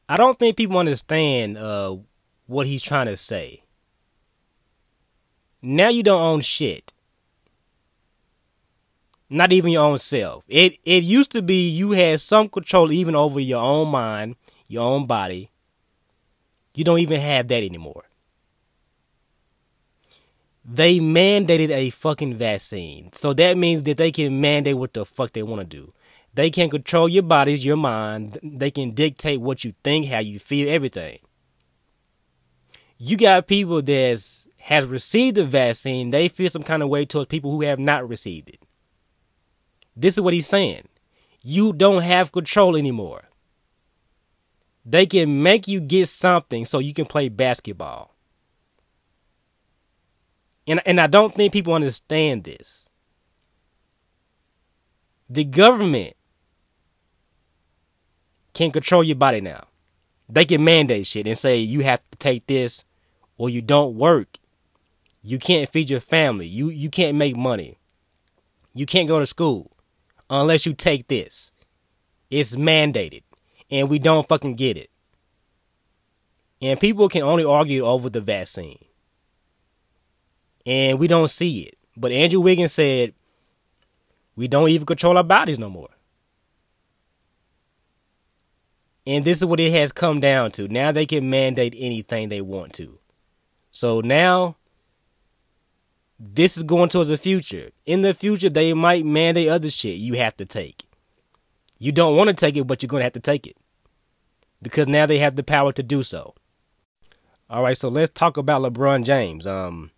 I 0.09 0.17
don't 0.17 0.39
think 0.39 0.57
people 0.57 0.79
understand 0.79 1.59
uh, 1.59 1.97
what 2.47 2.67
he's 2.67 2.83
trying 2.83 3.07
to 3.07 3.17
say. 3.17 3.63
Now 5.63 5.89
you 5.89 6.03
don't 6.03 6.21
own 6.23 6.41
shit. 6.41 6.93
Not 9.31 9.53
even 9.53 9.73
your 9.73 9.85
own 9.85 9.99
self. 9.99 10.45
It 10.49 10.79
it 10.85 11.03
used 11.05 11.31
to 11.33 11.43
be 11.43 11.69
you 11.69 11.93
had 11.93 12.21
some 12.21 12.49
control 12.49 12.91
even 12.93 13.15
over 13.15 13.41
your 13.41 13.61
own 13.63 13.89
mind, 13.89 14.37
your 14.69 14.85
own 14.85 15.07
body. 15.07 15.51
You 16.75 16.85
don't 16.85 17.01
even 17.01 17.21
have 17.21 17.49
that 17.49 17.63
anymore. 17.63 18.05
they 20.71 20.99
mandated 20.99 21.71
a 21.71 21.91
fucking 21.91 22.37
vaccine. 22.37 23.11
So 23.15 23.33
that 23.35 23.57
means 23.57 23.83
that 23.85 23.97
they 23.97 24.13
can 24.13 24.41
mandate 24.41 24.77
what 24.77 24.93
the 24.93 25.07
fuck 25.07 25.33
they 25.33 25.43
want 25.43 25.61
to 25.61 25.67
do. 25.67 25.93
They 26.35 26.51
can 26.51 26.71
control 26.71 27.09
your 27.09 27.23
bodies, 27.25 27.65
your 27.65 27.77
mind. 27.77 28.39
They 28.43 28.71
can 28.71 28.93
dictate 28.93 29.41
what 29.41 29.65
you 29.65 29.75
think, 29.83 30.07
how 30.07 30.21
you 30.21 30.39
feel, 30.39 30.69
everything. 30.69 31.19
You 32.97 33.17
got 33.17 33.47
people 33.47 33.83
that 33.83 34.47
has 34.59 34.85
received 34.87 35.37
the 35.37 35.45
vaccine, 35.47 36.11
they 36.11 36.29
feel 36.29 36.51
some 36.51 36.63
kind 36.63 36.83
of 36.83 36.91
way 36.91 37.07
towards 37.07 37.29
people 37.29 37.51
who 37.51 37.63
have 37.63 37.79
not 37.79 38.07
received 38.07 38.51
it. 38.51 38.61
This 39.97 40.19
is 40.19 40.21
what 40.21 40.35
he's 40.35 40.47
saying. 40.47 40.89
You 41.41 41.73
don't 41.73 42.03
have 42.03 42.33
control 42.33 42.77
anymore. 42.77 43.25
They 44.85 45.07
can 45.07 45.43
make 45.43 45.67
you 45.67 45.81
get 45.81 46.09
something 46.09 46.67
so 46.67 46.81
you 46.81 46.93
can 46.93 47.07
play 47.07 47.31
basketball. 47.31 48.15
And, 50.67 50.83
and 50.85 51.01
I 51.01 51.07
don't 51.07 51.35
think 51.35 51.53
people 51.53 51.73
understand 51.73 52.45
this. 52.45 52.85
The 55.31 55.45
government 55.45 56.15
can 58.59 58.73
control 58.73 59.05
your 59.05 59.15
body 59.15 59.41
now. 59.41 59.69
They 60.29 60.45
can 60.45 60.65
mandate 60.65 61.07
shit 61.07 61.29
and 61.29 61.39
say 61.39 61.59
you 61.59 61.85
have 61.85 62.01
to 62.11 62.19
take 62.19 62.49
this 62.49 62.83
or 63.37 63.49
you 63.49 63.63
don't 63.63 63.95
work. 63.95 64.39
You 65.23 65.39
can't 65.39 65.69
feed 65.69 65.89
your 65.89 66.01
family. 66.01 66.49
You 66.49 66.69
you 66.69 66.91
can't 66.91 67.17
make 67.17 67.37
money. 67.37 67.79
You 68.75 68.85
can't 68.85 69.07
go 69.07 69.21
to 69.21 69.27
school 69.27 69.71
unless 70.29 70.67
you 70.67 70.75
take 70.75 71.07
this. 71.07 71.53
It's 72.31 72.57
mandated. 72.57 73.23
And 73.71 73.89
we 73.89 74.01
don't 74.01 74.29
fucking 74.29 74.57
get 74.57 74.77
it. 74.77 74.91
And 76.61 76.81
people 76.81 77.09
can 77.09 77.23
only 77.23 77.45
argue 77.45 77.85
over 77.85 78.11
the 78.11 78.21
vaccine 78.21 78.85
and 80.67 80.99
we 80.99 81.07
don't 81.07 81.31
see 81.31 81.61
it. 81.61 81.79
But 81.97 82.11
Andrew 82.11 82.41
Wiggins 82.41 82.73
said 82.73 83.15
we 84.35 84.49
don't 84.49 84.69
even 84.69 84.87
control 84.87 85.17
our 85.17 85.23
bodies 85.23 85.61
no 85.61 85.71
more. 85.71 85.91
And 89.09 89.25
this 89.25 89.39
is 89.39 89.47
what 89.47 89.59
it 89.59 89.73
has 89.73 89.91
come 89.91 90.21
down 90.21 90.51
to. 90.53 90.69
Now 90.69 90.93
they 90.93 91.07
can 91.07 91.31
mandate 91.31 91.75
anything 91.79 92.29
they 92.29 92.43
want 92.43 92.75
to. 92.75 92.99
So 93.73 94.03
now 94.03 94.57
this 96.21 96.59
is 96.59 96.63
going 96.63 96.91
towards 96.91 97.09
the 97.09 97.17
future. 97.17 97.71
In 97.87 98.03
the 98.03 98.13
future, 98.13 98.51
they 98.51 98.75
might 98.75 99.07
mandate 99.07 99.49
other 99.49 99.71
shit 99.71 99.97
you 99.97 100.13
have 100.17 100.37
to 100.37 100.45
take. 100.45 100.85
You 101.79 101.91
don't 101.91 102.19
want 102.19 102.29
to 102.29 102.35
take 102.35 102.55
it, 102.55 102.67
but 102.67 102.83
you're 102.83 102.89
going 102.89 103.01
to 103.01 103.05
have 103.05 103.15
to 103.15 103.21
take 103.21 103.47
it. 103.47 103.57
Because 104.61 104.87
now 104.87 105.07
they 105.07 105.19
have 105.21 105.37
the 105.37 105.43
power 105.43 105.73
to 105.73 105.83
do 105.83 106.03
so. 106.03 106.35
All 107.49 107.63
right, 107.63 107.79
so 107.79 107.89
let's 107.89 108.13
talk 108.13 108.37
about 108.37 108.61
LeBron 108.61 109.05
James. 109.05 109.47
Um, 109.47 109.91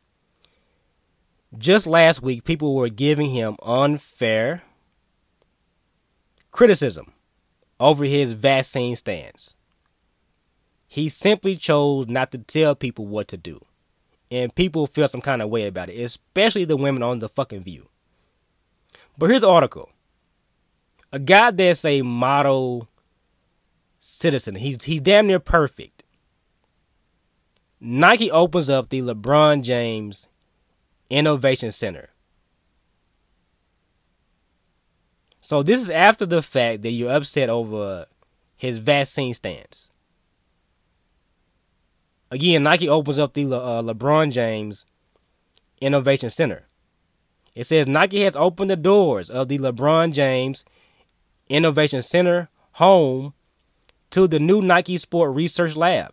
just 1.58 1.84
last 1.84 2.22
week, 2.22 2.44
people 2.44 2.76
were 2.76 2.90
giving 2.90 3.30
him 3.30 3.56
unfair 3.60 4.62
criticism 6.52 7.12
over 7.80 8.04
his 8.04 8.32
vaccine 8.32 8.94
stance. 8.94 9.56
He 10.86 11.08
simply 11.08 11.56
chose 11.56 12.06
not 12.06 12.30
to 12.32 12.38
tell 12.38 12.74
people 12.74 13.06
what 13.06 13.26
to 13.28 13.36
do. 13.36 13.64
And 14.30 14.54
people 14.54 14.86
feel 14.86 15.08
some 15.08 15.20
kind 15.20 15.42
of 15.42 15.48
way 15.48 15.66
about 15.66 15.88
it, 15.88 16.00
especially 16.00 16.64
the 16.64 16.76
women 16.76 17.02
on 17.02 17.18
the 17.18 17.28
fucking 17.28 17.64
view. 17.64 17.88
But 19.18 19.30
here's 19.30 19.42
an 19.42 19.50
article. 19.50 19.90
A 21.12 21.18
guy 21.18 21.50
that's 21.50 21.84
a 21.84 22.02
model 22.02 22.86
citizen. 23.98 24.54
He's 24.54 24.84
he's 24.84 25.00
damn 25.00 25.26
near 25.26 25.40
perfect. 25.40 26.04
Nike 27.80 28.30
opens 28.30 28.68
up 28.68 28.90
the 28.90 29.00
LeBron 29.00 29.62
James 29.62 30.28
Innovation 31.08 31.72
Center. 31.72 32.09
So 35.50 35.64
this 35.64 35.82
is 35.82 35.90
after 35.90 36.26
the 36.26 36.42
fact 36.42 36.82
that 36.82 36.92
you're 36.92 37.10
upset 37.10 37.50
over 37.50 38.06
his 38.56 38.78
vaccine 38.78 39.34
stance. 39.34 39.90
Again, 42.30 42.62
Nike 42.62 42.88
opens 42.88 43.18
up 43.18 43.34
the 43.34 43.46
uh, 43.52 43.82
LeBron 43.82 44.30
James 44.30 44.86
Innovation 45.80 46.30
Center. 46.30 46.68
It 47.56 47.64
says 47.64 47.88
Nike 47.88 48.22
has 48.22 48.36
opened 48.36 48.70
the 48.70 48.76
doors 48.76 49.28
of 49.28 49.48
the 49.48 49.58
LeBron 49.58 50.12
James 50.12 50.64
Innovation 51.48 52.02
Center 52.02 52.48
home 52.74 53.34
to 54.10 54.28
the 54.28 54.38
new 54.38 54.62
Nike 54.62 54.98
Sport 54.98 55.34
Research 55.34 55.74
Lab. 55.74 56.12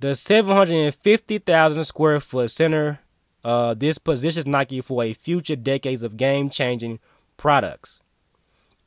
The 0.00 0.14
750,000 0.14 1.84
square 1.84 2.20
foot 2.20 2.50
center, 2.50 3.00
uh, 3.44 3.74
this 3.74 3.98
positions 3.98 4.46
Nike 4.46 4.80
for 4.80 5.04
a 5.04 5.12
future 5.12 5.56
decades 5.56 6.02
of 6.02 6.16
game 6.16 6.48
changing 6.48 7.00
products 7.36 8.00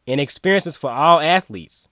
and 0.08 0.22
experiences 0.22 0.76
for 0.76 0.90
all 0.90 1.20
athletes 1.20 1.88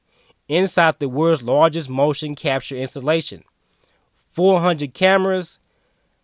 inside 0.48 1.00
the 1.00 1.10
world's 1.10 1.44
largest 1.44 1.90
motion 1.90 2.36
capture 2.36 2.76
installation. 2.76 3.44
400 4.26 4.94
cameras, 4.94 5.60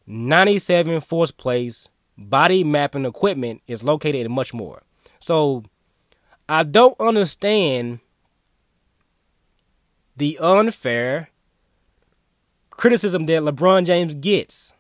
97 0.06 1.02
force 1.02 1.32
plates, 1.32 1.90
body 2.18 2.64
mapping 2.64 3.06
equipment 3.06 3.62
is 3.68 3.84
located 3.84 4.26
and 4.26 4.34
much 4.34 4.54
more. 4.54 4.84
So 5.20 5.64
I 6.50 6.64
don't 6.64 7.00
understand 7.00 8.00
the 10.18 10.38
unfair 10.40 11.30
criticism 12.72 13.26
that 13.28 13.44
LeBron 13.44 13.86
James 13.86 14.16
gets 14.16 14.74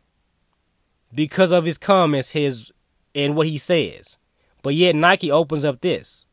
because 1.13 1.51
of 1.51 1.65
his 1.65 1.77
comments, 1.77 2.31
his 2.31 2.71
and 3.13 3.35
what 3.35 3.47
he 3.47 3.57
says. 3.57 4.17
But 4.61 4.75
yet 4.75 4.95
Nike 4.95 5.31
opens 5.31 5.65
up 5.65 5.81
this. 5.81 6.25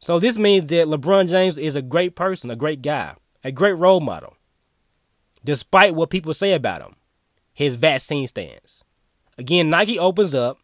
So 0.00 0.18
this 0.18 0.38
means 0.38 0.70
that 0.70 0.88
LeBron 0.88 1.28
James 1.28 1.58
is 1.58 1.76
a 1.76 1.82
great 1.82 2.14
person, 2.14 2.50
a 2.50 2.56
great 2.56 2.82
guy, 2.82 3.14
a 3.44 3.52
great 3.52 3.74
role 3.74 4.00
model. 4.00 4.36
Despite 5.44 5.94
what 5.94 6.10
people 6.10 6.34
say 6.34 6.52
about 6.52 6.80
him, 6.80 6.96
his 7.52 7.74
vaccine 7.74 8.26
stance. 8.26 8.82
Again, 9.38 9.70
Nike 9.70 9.98
opens 9.98 10.34
up 10.34 10.58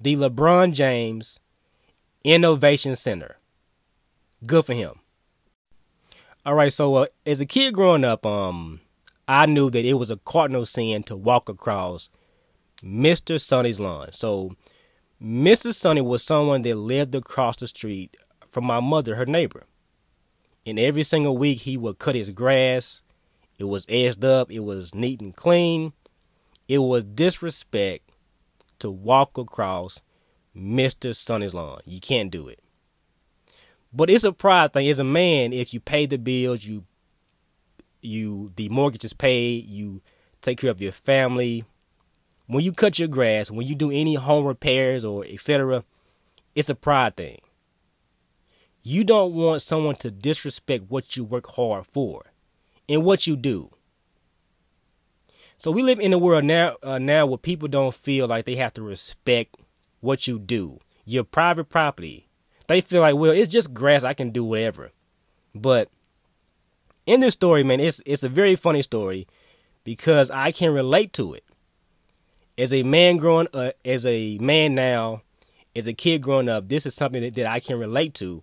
the 0.00 0.16
LeBron 0.16 0.72
James 0.72 1.40
Innovation 2.24 2.96
Center. 2.96 3.38
Good 4.44 4.64
for 4.64 4.74
him. 4.74 5.00
All 6.44 6.54
right, 6.54 6.72
so 6.72 6.94
uh, 6.94 7.06
as 7.26 7.40
a 7.40 7.46
kid 7.46 7.74
growing 7.74 8.04
up, 8.04 8.24
um, 8.24 8.80
I 9.28 9.46
knew 9.46 9.70
that 9.70 9.84
it 9.84 9.94
was 9.94 10.10
a 10.10 10.16
cardinal 10.16 10.64
sin 10.64 11.02
to 11.04 11.16
walk 11.16 11.48
across 11.48 12.08
Mr. 12.82 13.38
Sonny's 13.38 13.78
lawn. 13.78 14.12
So, 14.12 14.56
Mr. 15.22 15.74
Sonny 15.74 16.00
was 16.00 16.22
someone 16.22 16.62
that 16.62 16.76
lived 16.76 17.14
across 17.14 17.56
the 17.56 17.66
street 17.66 18.16
from 18.48 18.64
my 18.64 18.80
mother, 18.80 19.16
her 19.16 19.26
neighbor. 19.26 19.64
And 20.64 20.78
every 20.78 21.02
single 21.02 21.36
week, 21.36 21.60
he 21.60 21.76
would 21.76 21.98
cut 21.98 22.14
his 22.14 22.30
grass. 22.30 23.02
It 23.58 23.64
was 23.64 23.84
edged 23.88 24.24
up. 24.24 24.50
It 24.50 24.60
was 24.60 24.94
neat 24.94 25.20
and 25.20 25.36
clean. 25.36 25.92
It 26.68 26.78
was 26.78 27.04
disrespect 27.04 28.08
to 28.78 28.90
walk 28.90 29.36
across 29.36 30.00
Mr. 30.56 31.14
Sonny's 31.14 31.54
lawn. 31.54 31.80
You 31.84 32.00
can't 32.00 32.30
do 32.30 32.48
it. 32.48 32.60
But 33.92 34.08
it's 34.08 34.24
a 34.24 34.32
pride 34.32 34.72
thing. 34.72 34.88
As 34.88 34.98
a 34.98 35.04
man, 35.04 35.52
if 35.52 35.74
you 35.74 35.80
pay 35.80 36.06
the 36.06 36.16
bills, 36.16 36.64
you 36.64 36.84
you 38.02 38.52
the 38.56 38.68
mortgage 38.68 39.04
is 39.04 39.12
paid, 39.12 39.66
you 39.66 40.00
take 40.40 40.58
care 40.58 40.70
of 40.70 40.80
your 40.80 40.92
family. 40.92 41.64
When 42.50 42.64
you 42.64 42.72
cut 42.72 42.98
your 42.98 43.06
grass, 43.06 43.48
when 43.48 43.68
you 43.68 43.76
do 43.76 43.92
any 43.92 44.16
home 44.16 44.44
repairs 44.44 45.04
or 45.04 45.24
etc., 45.24 45.84
it's 46.56 46.68
a 46.68 46.74
pride 46.74 47.16
thing. 47.16 47.38
You 48.82 49.04
don't 49.04 49.34
want 49.34 49.62
someone 49.62 49.94
to 49.96 50.10
disrespect 50.10 50.86
what 50.88 51.16
you 51.16 51.22
work 51.22 51.52
hard 51.52 51.86
for 51.86 52.32
and 52.88 53.04
what 53.04 53.24
you 53.28 53.36
do. 53.36 53.70
So 55.58 55.70
we 55.70 55.84
live 55.84 56.00
in 56.00 56.12
a 56.12 56.18
world 56.18 56.42
now 56.42 56.74
uh, 56.82 56.98
now 56.98 57.24
where 57.24 57.38
people 57.38 57.68
don't 57.68 57.94
feel 57.94 58.26
like 58.26 58.46
they 58.46 58.56
have 58.56 58.74
to 58.74 58.82
respect 58.82 59.56
what 60.00 60.26
you 60.26 60.40
do, 60.40 60.80
your 61.04 61.22
private 61.22 61.68
property, 61.68 62.26
they 62.66 62.80
feel 62.80 63.02
like, 63.02 63.14
well, 63.14 63.30
it's 63.30 63.52
just 63.52 63.72
grass. 63.72 64.02
I 64.02 64.12
can 64.12 64.30
do 64.30 64.44
whatever. 64.44 64.90
But 65.54 65.88
in 67.06 67.20
this 67.20 67.34
story, 67.34 67.62
man, 67.62 67.78
it's 67.78 68.02
it's 68.04 68.24
a 68.24 68.28
very 68.28 68.56
funny 68.56 68.82
story 68.82 69.28
because 69.84 70.32
I 70.32 70.50
can 70.50 70.74
relate 70.74 71.12
to 71.12 71.32
it. 71.32 71.44
As 72.60 72.74
a 72.74 72.82
man 72.82 73.16
growing, 73.16 73.48
uh, 73.54 73.70
as 73.86 74.04
a 74.04 74.36
man 74.36 74.74
now, 74.74 75.22
as 75.74 75.86
a 75.86 75.94
kid 75.94 76.20
growing 76.20 76.46
up, 76.46 76.68
this 76.68 76.84
is 76.84 76.94
something 76.94 77.22
that, 77.22 77.34
that 77.36 77.46
I 77.46 77.58
can 77.58 77.78
relate 77.78 78.12
to. 78.16 78.42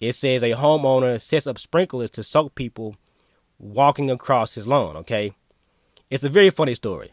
It 0.00 0.14
says 0.14 0.42
a 0.42 0.52
homeowner 0.52 1.20
sets 1.20 1.46
up 1.46 1.58
sprinklers 1.58 2.08
to 2.12 2.22
soak 2.22 2.54
people 2.54 2.96
walking 3.58 4.10
across 4.10 4.54
his 4.54 4.66
lawn. 4.66 4.96
Okay, 4.96 5.34
it's 6.08 6.24
a 6.24 6.30
very 6.30 6.48
funny 6.48 6.74
story. 6.74 7.12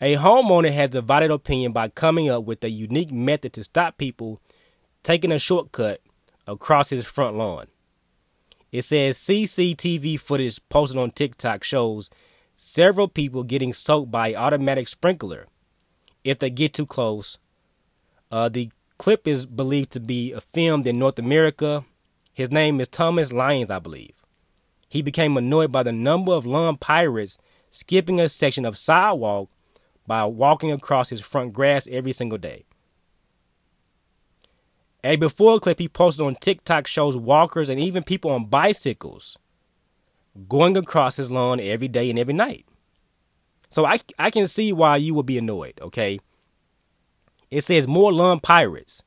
A 0.00 0.14
homeowner 0.14 0.72
has 0.72 0.90
divided 0.90 1.32
opinion 1.32 1.72
by 1.72 1.88
coming 1.88 2.30
up 2.30 2.44
with 2.44 2.62
a 2.62 2.70
unique 2.70 3.10
method 3.10 3.52
to 3.54 3.64
stop 3.64 3.98
people 3.98 4.40
taking 5.02 5.32
a 5.32 5.38
shortcut 5.40 6.00
across 6.46 6.90
his 6.90 7.06
front 7.06 7.36
lawn. 7.36 7.66
It 8.70 8.82
says 8.82 9.18
CCTV 9.18 10.20
footage 10.20 10.60
posted 10.68 11.00
on 11.00 11.10
TikTok 11.10 11.64
shows 11.64 12.08
several 12.54 13.08
people 13.08 13.42
getting 13.42 13.72
soaked 13.72 14.10
by 14.10 14.34
automatic 14.34 14.88
sprinkler 14.88 15.46
if 16.24 16.38
they 16.38 16.50
get 16.50 16.72
too 16.72 16.86
close. 16.86 17.38
Uh, 18.30 18.48
the 18.48 18.70
clip 18.98 19.26
is 19.26 19.46
believed 19.46 19.90
to 19.92 20.00
be 20.00 20.34
filmed 20.52 20.86
in 20.86 20.98
North 20.98 21.18
America. 21.18 21.84
His 22.32 22.50
name 22.50 22.80
is 22.80 22.88
Thomas 22.88 23.32
Lyons, 23.32 23.70
I 23.70 23.78
believe. 23.78 24.12
He 24.88 25.02
became 25.02 25.36
annoyed 25.36 25.72
by 25.72 25.82
the 25.82 25.92
number 25.92 26.32
of 26.32 26.46
lawn 26.46 26.76
pirates 26.76 27.38
skipping 27.70 28.20
a 28.20 28.28
section 28.28 28.64
of 28.64 28.76
sidewalk 28.76 29.48
by 30.06 30.24
walking 30.24 30.70
across 30.70 31.10
his 31.10 31.20
front 31.20 31.52
grass 31.52 31.88
every 31.90 32.12
single 32.12 32.38
day. 32.38 32.64
A 35.04 35.16
before 35.16 35.58
clip 35.58 35.78
he 35.80 35.88
posted 35.88 36.24
on 36.24 36.36
TikTok 36.36 36.86
shows 36.86 37.16
walkers 37.16 37.68
and 37.68 37.80
even 37.80 38.04
people 38.04 38.30
on 38.30 38.44
bicycles 38.44 39.36
going 40.48 40.76
across 40.76 41.16
his 41.16 41.30
lawn 41.30 41.60
every 41.60 41.88
day 41.88 42.10
and 42.10 42.18
every 42.18 42.34
night. 42.34 42.66
So 43.68 43.84
I, 43.84 43.98
I 44.18 44.30
can 44.30 44.46
see 44.46 44.72
why 44.72 44.96
you 44.96 45.14
would 45.14 45.26
be 45.26 45.38
annoyed, 45.38 45.78
okay? 45.80 46.20
It 47.50 47.64
says 47.64 47.86
more 47.86 48.12
lawn 48.12 48.40
pirates. 48.40 49.02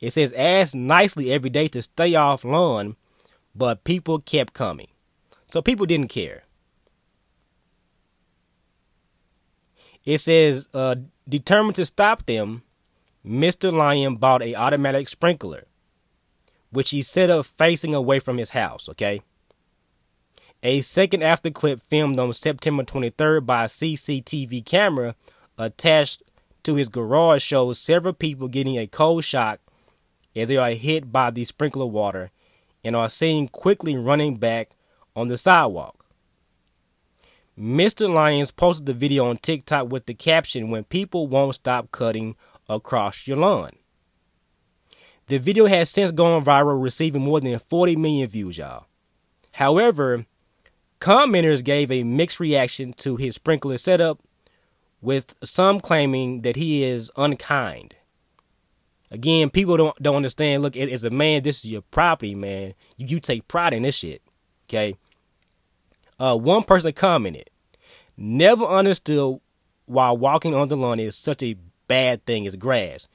It 0.00 0.12
says 0.12 0.32
ask 0.32 0.74
nicely 0.74 1.32
every 1.32 1.50
day 1.50 1.68
to 1.68 1.82
stay 1.82 2.14
off 2.14 2.44
lawn, 2.44 2.96
but 3.54 3.84
people 3.84 4.18
kept 4.18 4.52
coming. 4.52 4.88
So 5.46 5.62
people 5.62 5.86
didn't 5.86 6.08
care. 6.08 6.42
It 10.04 10.18
says 10.18 10.68
uh, 10.72 10.96
determined 11.28 11.76
to 11.76 11.86
stop 11.86 12.26
them, 12.26 12.62
Mr. 13.26 13.72
Lyon 13.72 14.16
bought 14.16 14.42
a 14.42 14.54
automatic 14.54 15.08
sprinkler, 15.08 15.64
which 16.70 16.90
he 16.90 17.02
set 17.02 17.28
up 17.28 17.46
facing 17.46 17.94
away 17.94 18.20
from 18.20 18.38
his 18.38 18.50
house, 18.50 18.88
okay? 18.88 19.20
A 20.66 20.80
second 20.80 21.22
after 21.22 21.48
clip 21.48 21.80
filmed 21.80 22.18
on 22.18 22.32
September 22.32 22.82
23rd 22.82 23.46
by 23.46 23.66
a 23.66 23.68
CCTV 23.68 24.64
camera 24.66 25.14
attached 25.56 26.24
to 26.64 26.74
his 26.74 26.88
garage 26.88 27.40
shows 27.40 27.78
several 27.78 28.12
people 28.12 28.48
getting 28.48 28.76
a 28.76 28.88
cold 28.88 29.22
shock 29.22 29.60
as 30.34 30.48
they 30.48 30.56
are 30.56 30.72
hit 30.72 31.12
by 31.12 31.30
the 31.30 31.44
sprinkler 31.44 31.86
water 31.86 32.32
and 32.82 32.96
are 32.96 33.08
seen 33.08 33.46
quickly 33.46 33.96
running 33.96 34.38
back 34.38 34.70
on 35.14 35.28
the 35.28 35.38
sidewalk. 35.38 36.04
Mr. 37.56 38.12
Lyons 38.12 38.50
posted 38.50 38.86
the 38.86 38.92
video 38.92 39.28
on 39.28 39.36
TikTok 39.36 39.92
with 39.92 40.06
the 40.06 40.14
caption 40.14 40.68
When 40.70 40.82
people 40.82 41.28
won't 41.28 41.54
stop 41.54 41.92
cutting 41.92 42.34
across 42.68 43.28
your 43.28 43.36
lawn. 43.36 43.70
The 45.28 45.38
video 45.38 45.66
has 45.66 45.90
since 45.90 46.10
gone 46.10 46.44
viral, 46.44 46.82
receiving 46.82 47.22
more 47.22 47.40
than 47.40 47.56
40 47.56 47.94
million 47.94 48.28
views, 48.28 48.58
y'all. 48.58 48.86
However, 49.52 50.26
Commenters 51.00 51.62
gave 51.62 51.90
a 51.90 52.04
mixed 52.04 52.40
reaction 52.40 52.92
to 52.94 53.16
his 53.16 53.34
sprinkler 53.34 53.76
setup, 53.76 54.20
with 55.00 55.34
some 55.44 55.80
claiming 55.80 56.40
that 56.40 56.56
he 56.56 56.82
is 56.82 57.10
unkind. 57.16 57.94
Again, 59.10 59.50
people 59.50 59.76
don't 59.76 60.02
don't 60.02 60.16
understand. 60.16 60.62
Look, 60.62 60.76
as 60.76 61.04
a 61.04 61.10
man, 61.10 61.42
this 61.42 61.64
is 61.64 61.70
your 61.70 61.82
property, 61.82 62.34
man. 62.34 62.74
You, 62.96 63.06
you 63.06 63.20
take 63.20 63.46
pride 63.46 63.72
in 63.72 63.82
this 63.82 63.94
shit. 63.94 64.22
Okay. 64.68 64.96
Uh, 66.18 66.36
one 66.36 66.64
person 66.64 66.92
commented, 66.92 67.50
"Never 68.16 68.64
understood 68.64 69.40
why 69.84 70.10
walking 70.10 70.54
on 70.54 70.68
the 70.68 70.76
lawn 70.76 70.98
is 70.98 71.14
such 71.14 71.42
a 71.42 71.56
bad 71.86 72.24
thing 72.26 72.46
as 72.46 72.56
grass. 72.56 73.06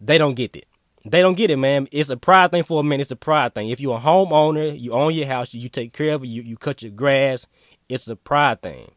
They 0.00 0.16
don't 0.16 0.34
get 0.34 0.54
it. 0.54 0.66
They 1.04 1.22
don't 1.22 1.36
get 1.36 1.50
it, 1.50 1.56
man. 1.56 1.88
It's 1.90 2.10
a 2.10 2.16
pride 2.16 2.50
thing 2.50 2.62
for 2.62 2.80
a 2.80 2.82
man. 2.82 3.00
It's 3.00 3.10
a 3.10 3.16
pride 3.16 3.54
thing. 3.54 3.70
If 3.70 3.80
you're 3.80 3.96
a 3.96 4.00
homeowner, 4.00 4.78
you 4.78 4.92
own 4.92 5.14
your 5.14 5.26
house, 5.26 5.54
you 5.54 5.68
take 5.68 5.92
care 5.92 6.14
of 6.14 6.22
it, 6.22 6.28
you, 6.28 6.42
you 6.42 6.56
cut 6.56 6.82
your 6.82 6.92
grass. 6.92 7.46
It's 7.88 8.06
a 8.08 8.16
pride 8.16 8.60
thing. 8.62 8.90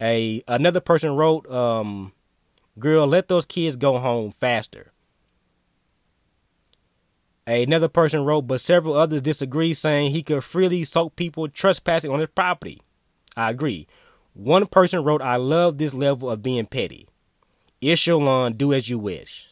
A 0.00 0.42
another 0.48 0.80
person 0.80 1.16
wrote, 1.16 1.48
um, 1.50 2.12
"Girl, 2.78 3.06
let 3.06 3.28
those 3.28 3.46
kids 3.46 3.76
go 3.76 3.98
home 3.98 4.30
faster." 4.30 4.92
Another 7.46 7.88
person 7.88 8.24
wrote, 8.24 8.48
but 8.48 8.60
several 8.60 8.96
others 8.96 9.22
disagree, 9.22 9.72
saying 9.72 10.10
he 10.10 10.22
could 10.24 10.42
freely 10.42 10.82
soak 10.82 11.14
people 11.14 11.48
trespassing 11.48 12.10
on 12.10 12.18
his 12.18 12.28
property. 12.34 12.82
I 13.36 13.50
agree. 13.50 13.86
One 14.32 14.66
person 14.66 15.04
wrote, 15.04 15.22
I 15.22 15.36
love 15.36 15.78
this 15.78 15.94
level 15.94 16.28
of 16.28 16.42
being 16.42 16.66
petty. 16.66 17.06
It's 17.80 18.04
do 18.04 18.72
as 18.72 18.88
you 18.88 18.98
wish. 18.98 19.46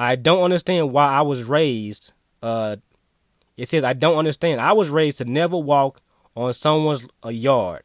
I 0.00 0.16
don't 0.16 0.42
understand 0.42 0.92
why 0.92 1.08
I 1.08 1.20
was 1.20 1.44
raised. 1.44 2.12
Uh, 2.42 2.76
it 3.58 3.68
says 3.68 3.84
I 3.84 3.92
don't 3.92 4.16
understand. 4.16 4.58
I 4.58 4.72
was 4.72 4.88
raised 4.88 5.18
to 5.18 5.26
never 5.26 5.58
walk 5.58 6.00
on 6.34 6.54
someone's 6.54 7.06
a 7.22 7.32
yard, 7.32 7.82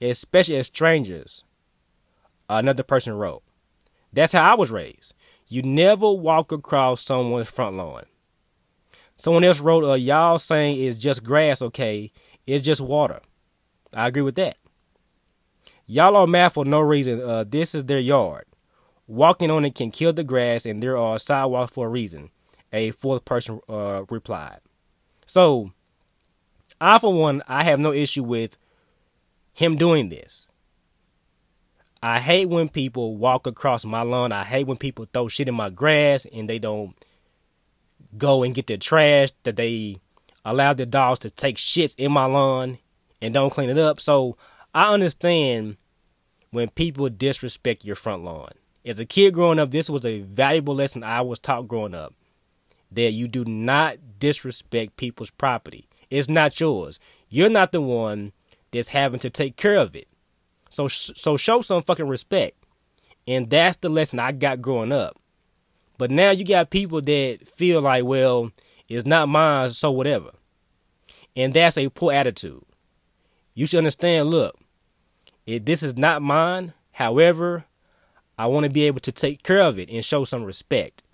especially 0.00 0.54
as 0.58 0.68
strangers. 0.68 1.42
Another 2.48 2.84
person 2.84 3.14
wrote. 3.14 3.42
That's 4.12 4.32
how 4.32 4.52
I 4.52 4.54
was 4.54 4.70
raised. 4.70 5.14
You 5.48 5.62
never 5.62 6.12
walk 6.12 6.52
across 6.52 7.02
someone's 7.02 7.48
front 7.50 7.74
lawn. 7.76 8.04
Someone 9.16 9.42
else 9.42 9.58
wrote, 9.58 9.82
uh, 9.82 9.94
y'all 9.94 10.38
saying 10.38 10.80
it's 10.80 10.96
just 10.96 11.24
grass, 11.24 11.60
okay? 11.60 12.12
It's 12.46 12.64
just 12.64 12.80
water. 12.80 13.20
I 13.92 14.06
agree 14.06 14.22
with 14.22 14.36
that. 14.36 14.58
Y'all 15.86 16.14
are 16.14 16.28
mad 16.28 16.50
for 16.50 16.64
no 16.64 16.78
reason. 16.78 17.20
Uh, 17.20 17.42
this 17.42 17.74
is 17.74 17.86
their 17.86 17.98
yard. 17.98 18.44
Walking 19.12 19.50
on 19.50 19.66
it 19.66 19.74
can 19.74 19.90
kill 19.90 20.14
the 20.14 20.24
grass, 20.24 20.64
and 20.64 20.82
there 20.82 20.96
are 20.96 21.18
sidewalks 21.18 21.70
for 21.70 21.86
a 21.86 21.90
reason. 21.90 22.30
A 22.72 22.92
fourth 22.92 23.26
person 23.26 23.60
uh, 23.68 24.04
replied. 24.08 24.60
So, 25.26 25.72
I, 26.80 26.98
for 26.98 27.12
one, 27.12 27.42
I 27.46 27.64
have 27.64 27.78
no 27.78 27.92
issue 27.92 28.22
with 28.22 28.56
him 29.52 29.76
doing 29.76 30.08
this. 30.08 30.48
I 32.02 32.20
hate 32.20 32.48
when 32.48 32.70
people 32.70 33.18
walk 33.18 33.46
across 33.46 33.84
my 33.84 34.00
lawn. 34.00 34.32
I 34.32 34.44
hate 34.44 34.66
when 34.66 34.78
people 34.78 35.06
throw 35.12 35.28
shit 35.28 35.46
in 35.46 35.54
my 35.54 35.68
grass 35.68 36.26
and 36.32 36.48
they 36.48 36.58
don't 36.58 36.94
go 38.16 38.42
and 38.42 38.54
get 38.54 38.66
their 38.66 38.78
trash, 38.78 39.28
that 39.42 39.56
they 39.56 39.98
allow 40.42 40.72
their 40.72 40.86
dogs 40.86 41.18
to 41.18 41.30
take 41.30 41.58
shits 41.58 41.94
in 41.98 42.12
my 42.12 42.24
lawn 42.24 42.78
and 43.20 43.34
don't 43.34 43.52
clean 43.52 43.68
it 43.68 43.76
up. 43.76 44.00
So 44.00 44.38
I 44.74 44.94
understand 44.94 45.76
when 46.50 46.70
people 46.70 47.10
disrespect 47.10 47.84
your 47.84 47.94
front 47.94 48.24
lawn 48.24 48.52
as 48.84 48.98
a 48.98 49.04
kid 49.04 49.34
growing 49.34 49.58
up, 49.58 49.70
this 49.70 49.88
was 49.88 50.04
a 50.04 50.20
valuable 50.20 50.74
lesson 50.74 51.04
I 51.04 51.20
was 51.20 51.38
taught 51.38 51.68
growing 51.68 51.94
up 51.94 52.14
that 52.90 53.12
you 53.12 53.28
do 53.28 53.44
not 53.44 53.96
disrespect 54.18 54.96
people's 54.96 55.30
property. 55.30 55.88
It's 56.10 56.28
not 56.28 56.60
yours. 56.60 57.00
You're 57.28 57.48
not 57.48 57.72
the 57.72 57.80
one 57.80 58.32
that's 58.70 58.88
having 58.88 59.20
to 59.20 59.30
take 59.30 59.56
care 59.56 59.76
of 59.76 59.96
it. 59.96 60.08
So 60.68 60.88
so 60.88 61.36
show 61.36 61.60
some 61.60 61.82
fucking 61.82 62.08
respect. 62.08 62.56
And 63.26 63.48
that's 63.48 63.76
the 63.76 63.88
lesson 63.88 64.18
I 64.18 64.32
got 64.32 64.60
growing 64.60 64.92
up. 64.92 65.18
But 65.96 66.10
now 66.10 66.30
you 66.30 66.44
got 66.44 66.70
people 66.70 67.00
that 67.02 67.48
feel 67.48 67.80
like, 67.80 68.04
well, 68.04 68.50
it's 68.88 69.06
not 69.06 69.28
mine, 69.28 69.70
so 69.70 69.90
whatever. 69.90 70.30
And 71.36 71.54
that's 71.54 71.78
a 71.78 71.88
poor 71.88 72.12
attitude. 72.12 72.64
You 73.54 73.66
should 73.66 73.78
understand, 73.78 74.28
look, 74.28 74.58
if 75.46 75.64
this 75.64 75.82
is 75.82 75.96
not 75.96 76.22
mine, 76.22 76.72
however, 76.92 77.64
I 78.42 78.46
want 78.46 78.64
to 78.64 78.70
be 78.70 78.82
able 78.88 78.98
to 79.02 79.12
take 79.12 79.44
care 79.44 79.60
of 79.60 79.78
it 79.78 79.88
and 79.88 80.04
show 80.04 80.24
some 80.24 80.42
respect. 80.42 81.04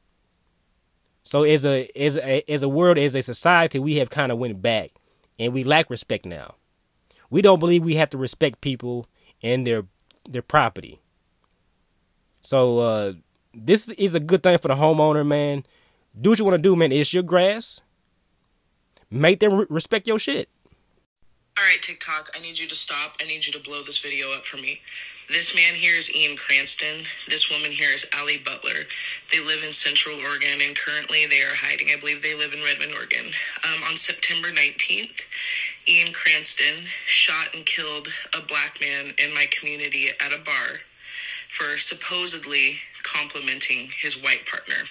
So 1.23 1.43
as 1.43 1.67
a 1.67 1.87
as 1.95 2.17
a 2.17 2.51
as 2.51 2.63
a 2.63 2.71
world, 2.71 2.97
as 2.97 3.15
a 3.15 3.21
society, 3.21 3.79
we 3.79 3.97
have 3.97 4.09
kind 4.09 4.33
of 4.33 4.39
went 4.39 4.63
back 4.63 4.93
and 5.39 5.53
we 5.53 5.63
lack 5.63 5.91
respect 5.91 6.25
now. 6.25 6.55
We 7.29 7.43
don't 7.43 7.59
believe 7.61 7.85
we 7.85 7.97
have 7.97 8.09
to 8.11 8.17
respect 8.17 8.63
people 8.63 9.09
and 9.43 9.67
their 9.67 9.85
their 10.27 10.41
property. 10.41 11.03
So 12.41 12.79
uh, 12.79 13.13
this 13.53 13.91
is 13.91 14.15
a 14.15 14.21
good 14.21 14.43
thing 14.43 14.57
for 14.57 14.69
the 14.69 14.77
homeowner, 14.77 15.27
man. 15.27 15.65
Do 16.19 16.31
what 16.31 16.39
you 16.39 16.47
want 16.47 16.55
to 16.55 16.63
do, 16.63 16.77
man. 16.77 16.93
It's 16.93 17.13
your 17.13 17.23
grass. 17.23 17.83
Make 19.11 19.41
them 19.41 19.53
re- 19.53 19.67
respect 19.69 20.09
your 20.09 20.19
shit. 20.19 20.49
All 21.59 21.65
right, 21.65 21.83
TikTok, 21.83 22.31
I 22.35 22.39
need 22.41 22.59
you 22.59 22.67
to 22.69 22.75
stop. 22.75 23.17
I 23.21 23.27
need 23.27 23.47
you 23.47 23.53
to 23.53 23.61
blow 23.61 23.83
this 23.83 23.99
video 23.99 24.33
up 24.33 24.47
for 24.47 24.57
me. 24.57 24.81
This 25.29 25.55
man 25.55 25.75
here 25.75 25.93
is 25.93 26.15
Ian 26.17 26.39
Cranston. 26.39 27.05
This 27.29 27.51
woman 27.51 27.71
here 27.71 27.93
is 27.93 28.09
Ali 28.19 28.39
Butler. 28.39 28.89
They 29.31 29.45
live 29.45 29.63
in 29.63 29.73
Central 29.73 30.17
Oregon, 30.17 30.65
and 30.67 30.75
currently 30.75 31.27
they 31.27 31.43
are 31.43 31.53
hiding. 31.53 31.89
I 31.93 32.01
believe 32.01 32.23
they 32.23 32.35
live 32.35 32.55
in 32.55 32.65
Redmond, 32.65 32.95
Oregon. 32.95 33.29
Um, 33.69 33.83
on 33.91 33.97
September 33.97 34.49
19th, 34.49 35.21
Ian 35.87 36.15
Cranston 36.15 36.89
shot 37.05 37.53
and 37.55 37.67
killed 37.67 38.09
a 38.33 38.41
black 38.41 38.81
man 38.81 39.13
in 39.21 39.35
my 39.35 39.45
community 39.53 40.09
at 40.09 40.33
a 40.33 40.41
bar 40.41 40.81
for 41.53 41.77
supposedly 41.77 42.81
complimenting 43.03 43.93
his 44.01 44.17
white 44.25 44.47
partner. 44.49 44.89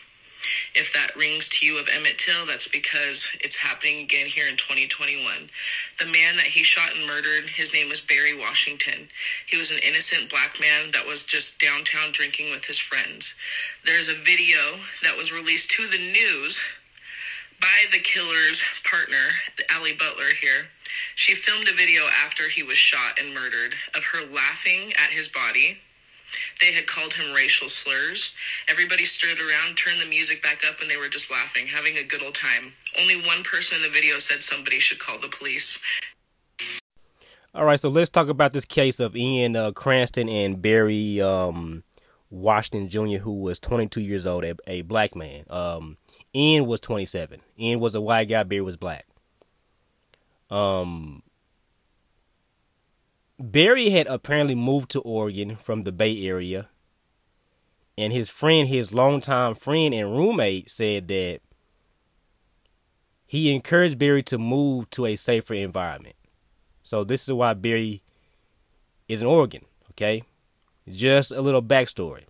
If 0.75 0.93
that 0.93 1.15
rings 1.15 1.49
to 1.49 1.65
you 1.65 1.79
of 1.79 1.89
Emmett 1.95 2.17
Till, 2.17 2.45
that's 2.45 2.67
because 2.67 3.29
it's 3.41 3.57
happening 3.57 4.03
again 4.03 4.25
here 4.25 4.47
in 4.47 4.57
2021. 4.57 5.49
The 5.99 6.05
man 6.05 6.35
that 6.37 6.51
he 6.51 6.63
shot 6.63 6.95
and 6.95 7.07
murdered, 7.07 7.49
his 7.49 7.73
name 7.73 7.89
was 7.89 8.01
Barry 8.01 8.37
Washington. 8.37 9.07
He 9.47 9.57
was 9.57 9.71
an 9.71 9.79
innocent 9.87 10.29
black 10.29 10.59
man 10.59 10.91
that 10.91 11.05
was 11.05 11.25
just 11.25 11.59
downtown 11.59 12.11
drinking 12.11 12.51
with 12.51 12.65
his 12.65 12.79
friends. 12.79 13.35
There's 13.85 14.09
a 14.09 14.13
video 14.13 14.59
that 15.03 15.17
was 15.17 15.33
released 15.33 15.71
to 15.71 15.83
the 15.87 16.13
news 16.13 16.61
by 17.61 17.85
the 17.91 17.99
killer's 17.99 18.63
partner, 18.85 19.33
Ali 19.75 19.93
Butler 19.93 20.29
here, 20.41 20.69
She 21.15 21.33
filmed 21.33 21.67
a 21.67 21.73
video 21.73 22.03
after 22.23 22.47
he 22.49 22.63
was 22.63 22.77
shot 22.77 23.19
and 23.19 23.33
murdered 23.33 23.73
of 23.95 24.05
her 24.05 24.25
laughing 24.25 24.93
at 25.03 25.09
his 25.09 25.27
body. 25.27 25.81
They 26.59 26.73
had 26.73 26.87
called 26.87 27.13
him 27.13 27.33
racial 27.35 27.69
slurs. 27.69 28.33
Everybody 28.69 29.05
stood 29.05 29.37
around, 29.39 29.75
turned 29.75 30.01
the 30.01 30.09
music 30.09 30.41
back 30.41 30.61
up, 30.67 30.81
and 30.81 30.89
they 30.89 30.97
were 30.97 31.07
just 31.07 31.31
laughing, 31.31 31.67
having 31.67 31.97
a 31.97 32.03
good 32.03 32.23
old 32.23 32.33
time. 32.33 32.73
Only 32.99 33.15
one 33.27 33.43
person 33.43 33.77
in 33.77 33.83
the 33.83 33.93
video 33.93 34.17
said 34.17 34.41
somebody 34.41 34.79
should 34.79 34.99
call 34.99 35.19
the 35.19 35.29
police. 35.29 35.79
All 37.53 37.65
right, 37.65 37.79
so 37.79 37.89
let's 37.89 38.09
talk 38.09 38.27
about 38.27 38.53
this 38.53 38.65
case 38.65 38.99
of 38.99 39.15
Ian 39.15 39.55
uh, 39.55 39.71
Cranston 39.71 40.29
and 40.29 40.61
Barry 40.61 41.21
um, 41.21 41.83
Washington 42.29 42.89
Jr., 42.89 43.19
who 43.19 43.39
was 43.41 43.59
22 43.59 44.01
years 44.01 44.25
old, 44.25 44.43
a, 44.43 44.55
a 44.67 44.81
black 44.81 45.15
man. 45.15 45.43
Um, 45.49 45.97
Ian 46.35 46.65
was 46.65 46.79
27. 46.81 47.41
Ian 47.59 47.79
was 47.79 47.95
a 47.95 48.01
white 48.01 48.29
guy. 48.29 48.43
Barry 48.43 48.61
was 48.61 48.77
black. 48.77 49.05
Um, 50.49 51.23
Barry 53.39 53.91
had 53.91 54.07
apparently 54.07 54.55
moved 54.55 54.89
to 54.91 55.01
Oregon 55.01 55.57
from 55.57 55.83
the 55.83 55.91
Bay 55.91 56.25
Area, 56.25 56.69
and 57.95 58.11
his 58.11 58.29
friend, 58.29 58.67
his 58.67 58.93
longtime 58.93 59.53
friend 59.53 59.93
and 59.93 60.15
roommate, 60.15 60.71
said 60.71 61.07
that 61.09 61.41
he 63.27 63.53
encouraged 63.53 63.99
Barry 63.99 64.23
to 64.23 64.39
move 64.39 64.89
to 64.91 65.05
a 65.05 65.15
safer 65.15 65.53
environment. 65.53 66.15
So 66.81 67.03
this 67.03 67.27
is 67.27 67.33
why 67.33 67.53
Barry 67.53 68.01
is 69.07 69.21
in 69.21 69.27
Oregon. 69.27 69.65
Okay, 69.91 70.23
just 70.89 71.31
a 71.31 71.41
little 71.41 71.61
backstory. 71.61 72.23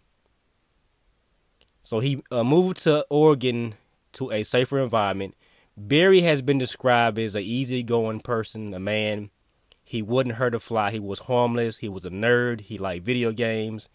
So 1.83 2.01
he 2.01 2.21
uh, 2.31 2.43
moved 2.43 2.79
to 2.83 3.05
Oregon 3.09 3.75
to 4.13 4.31
a 4.31 4.43
safer 4.43 4.79
environment. 4.79 5.35
Barry 5.77 6.21
has 6.21 6.41
been 6.41 6.57
described 6.57 7.17
as 7.17 7.35
an 7.35 7.43
easygoing 7.43 8.19
person, 8.19 8.73
a 8.73 8.79
man. 8.79 9.29
He 9.87 10.01
wouldn't 10.01 10.35
hurt 10.35 10.53
a 10.53 10.59
fly. 10.59 10.91
He 10.91 10.99
was 10.99 11.19
harmless. 11.19 11.77
He 11.77 11.87
was 11.87 12.03
a 12.03 12.09
nerd. 12.09 12.59
He 12.59 12.77
liked 12.77 13.05
video 13.05 13.31
games. 13.31 13.87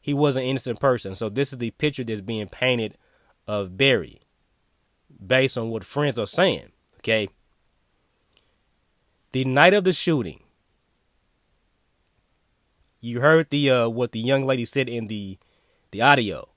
He 0.00 0.14
was 0.14 0.36
an 0.36 0.42
innocent 0.42 0.80
person. 0.80 1.14
So 1.14 1.28
this 1.28 1.52
is 1.52 1.58
the 1.58 1.70
picture 1.72 2.02
that's 2.02 2.22
being 2.22 2.48
painted 2.48 2.96
of 3.46 3.76
Barry 3.76 4.22
based 5.24 5.58
on 5.58 5.68
what 5.68 5.84
friends 5.84 6.18
are 6.18 6.26
saying. 6.26 6.72
Okay. 7.00 7.28
The 9.32 9.44
night 9.44 9.74
of 9.74 9.84
the 9.84 9.92
shooting, 9.92 10.40
you 13.00 13.20
heard 13.20 13.50
the 13.50 13.70
uh, 13.70 13.88
what 13.90 14.12
the 14.12 14.20
young 14.20 14.46
lady 14.46 14.64
said 14.64 14.88
in 14.88 15.08
the 15.08 15.36
the 15.90 16.00
audio 16.00 16.48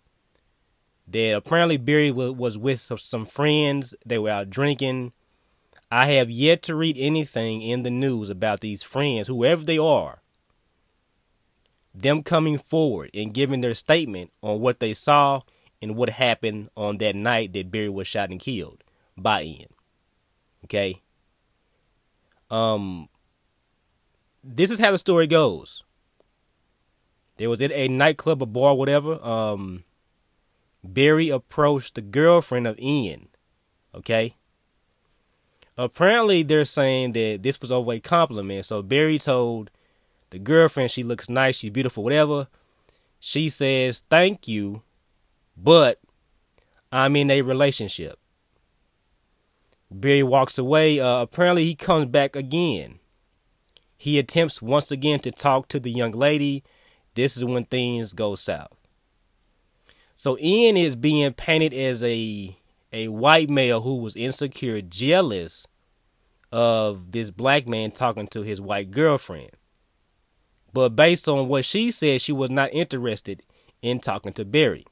that 1.09 1.35
apparently 1.35 1.75
Barry 1.75 2.09
was, 2.09 2.31
was 2.31 2.57
with 2.57 2.79
some, 2.79 2.97
some 2.97 3.25
friends. 3.25 3.93
They 4.05 4.17
were 4.17 4.29
out 4.29 4.49
drinking. 4.49 5.11
I 5.89 6.07
have 6.07 6.29
yet 6.29 6.61
to 6.63 6.75
read 6.75 6.97
anything 6.99 7.61
in 7.61 7.83
the 7.83 7.89
news 7.89 8.29
about 8.29 8.59
these 8.59 8.83
friends, 8.83 9.27
whoever 9.27 9.63
they 9.63 9.77
are, 9.77 10.21
them 11.95 12.23
coming 12.23 12.57
forward 12.57 13.09
and 13.13 13.33
giving 13.33 13.61
their 13.61 13.73
statement 13.73 14.31
on 14.41 14.59
what 14.59 14.79
they 14.79 14.93
saw 14.93 15.41
and 15.81 15.95
what 15.95 16.09
happened 16.09 16.69
on 16.75 16.97
that 16.97 17.15
night 17.15 17.53
that 17.53 17.71
Barry 17.71 17.89
was 17.89 18.07
shot 18.07 18.29
and 18.29 18.39
killed 18.39 18.83
by 19.17 19.43
Ian. 19.43 19.69
Okay. 20.65 21.01
Um, 22.49 23.07
this 24.43 24.71
is 24.71 24.79
how 24.79 24.91
the 24.91 24.97
story 24.97 25.27
goes. 25.27 25.83
There 27.37 27.49
was 27.49 27.61
at 27.61 27.71
a 27.71 27.87
nightclub, 27.87 28.41
a 28.41 28.45
bar, 28.45 28.75
whatever. 28.75 29.23
Um, 29.23 29.83
Barry 30.83 31.29
approached 31.29 31.95
the 31.95 32.01
girlfriend 32.01 32.67
of 32.67 32.79
Ian. 32.79 33.29
Okay. 33.93 34.35
Apparently, 35.77 36.41
they're 36.43 36.65
saying 36.65 37.11
that 37.11 37.43
this 37.43 37.61
was 37.61 37.71
over 37.71 37.93
a 37.93 37.99
compliment. 37.99 38.65
So 38.65 38.81
Barry 38.81 39.19
told 39.19 39.69
the 40.31 40.39
girlfriend 40.39 40.91
she 40.91 41.03
looks 41.03 41.29
nice, 41.29 41.57
she's 41.57 41.69
beautiful, 41.69 42.03
whatever. 42.03 42.47
She 43.19 43.49
says 43.49 44.01
thank 44.09 44.47
you, 44.47 44.81
but 45.55 45.99
I'm 46.91 47.15
in 47.15 47.29
a 47.29 47.41
relationship. 47.41 48.19
Barry 49.89 50.23
walks 50.23 50.57
away. 50.57 50.99
Uh, 50.99 51.21
apparently, 51.21 51.65
he 51.65 51.75
comes 51.75 52.07
back 52.07 52.35
again. 52.35 52.99
He 53.95 54.19
attempts 54.19 54.61
once 54.61 54.91
again 54.91 55.19
to 55.21 55.31
talk 55.31 55.67
to 55.69 55.79
the 55.79 55.91
young 55.91 56.11
lady. 56.11 56.63
This 57.15 57.37
is 57.37 57.45
when 57.45 57.65
things 57.65 58.13
go 58.13 58.35
south. 58.35 58.75
So 60.15 60.37
Ian 60.39 60.77
is 60.77 60.95
being 60.95 61.33
painted 61.33 61.73
as 61.73 62.03
a 62.03 62.57
a 62.91 63.07
white 63.07 63.49
male 63.49 63.81
who 63.81 63.97
was 63.97 64.15
insecure, 64.15 64.81
jealous 64.81 65.67
of 66.51 67.11
this 67.11 67.29
black 67.29 67.67
man 67.67 67.91
talking 67.91 68.27
to 68.27 68.41
his 68.41 68.61
white 68.61 68.91
girlfriend. 68.91 69.51
But 70.73 70.89
based 70.89 71.27
on 71.27 71.47
what 71.47 71.65
she 71.65 71.91
said, 71.91 72.21
she 72.21 72.31
was 72.31 72.49
not 72.49 72.73
interested 72.73 73.43
in 73.81 73.99
talking 73.99 74.33
to 74.33 74.45
Barry. 74.45 74.85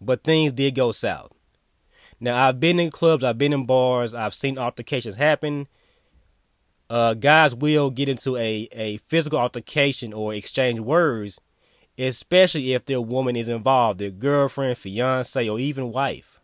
But 0.00 0.24
things 0.24 0.52
did 0.52 0.74
go 0.74 0.92
south. 0.92 1.32
Now 2.20 2.46
I've 2.46 2.60
been 2.60 2.78
in 2.78 2.90
clubs, 2.90 3.24
I've 3.24 3.38
been 3.38 3.52
in 3.52 3.66
bars, 3.66 4.14
I've 4.14 4.34
seen 4.34 4.58
altercations 4.58 5.16
happen. 5.16 5.68
Uh, 6.88 7.14
guys 7.14 7.54
will 7.54 7.90
get 7.90 8.08
into 8.08 8.36
a, 8.36 8.68
a 8.72 8.98
physical 8.98 9.38
altercation 9.38 10.12
or 10.12 10.34
exchange 10.34 10.80
words, 10.80 11.40
especially 11.98 12.74
if 12.74 12.86
their 12.86 13.00
woman 13.00 13.36
is 13.36 13.48
involved, 13.48 14.00
their 14.00 14.10
girlfriend, 14.10 14.78
fiance, 14.78 15.48
or 15.48 15.58
even 15.58 15.92
wife. 15.92 16.40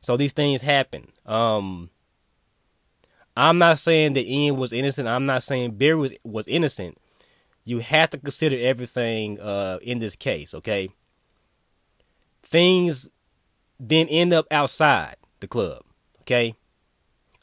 So 0.00 0.16
these 0.16 0.32
things 0.32 0.62
happen. 0.62 1.08
Um, 1.24 1.90
I'm 3.36 3.58
not 3.58 3.78
saying 3.78 4.14
that 4.14 4.24
Ian 4.24 4.56
was 4.56 4.72
innocent. 4.72 5.08
I'm 5.08 5.26
not 5.26 5.42
saying 5.42 5.76
Barry 5.76 5.96
was, 5.96 6.12
was 6.24 6.48
innocent. 6.48 6.96
You 7.64 7.80
have 7.80 8.10
to 8.10 8.18
consider 8.18 8.56
everything 8.58 9.40
uh, 9.40 9.78
in 9.82 9.98
this 9.98 10.16
case, 10.16 10.54
okay? 10.54 10.88
Things 12.42 13.10
then 13.78 14.06
end 14.08 14.32
up 14.32 14.46
outside 14.50 15.16
the 15.40 15.48
club. 15.48 15.82
Okay. 16.22 16.54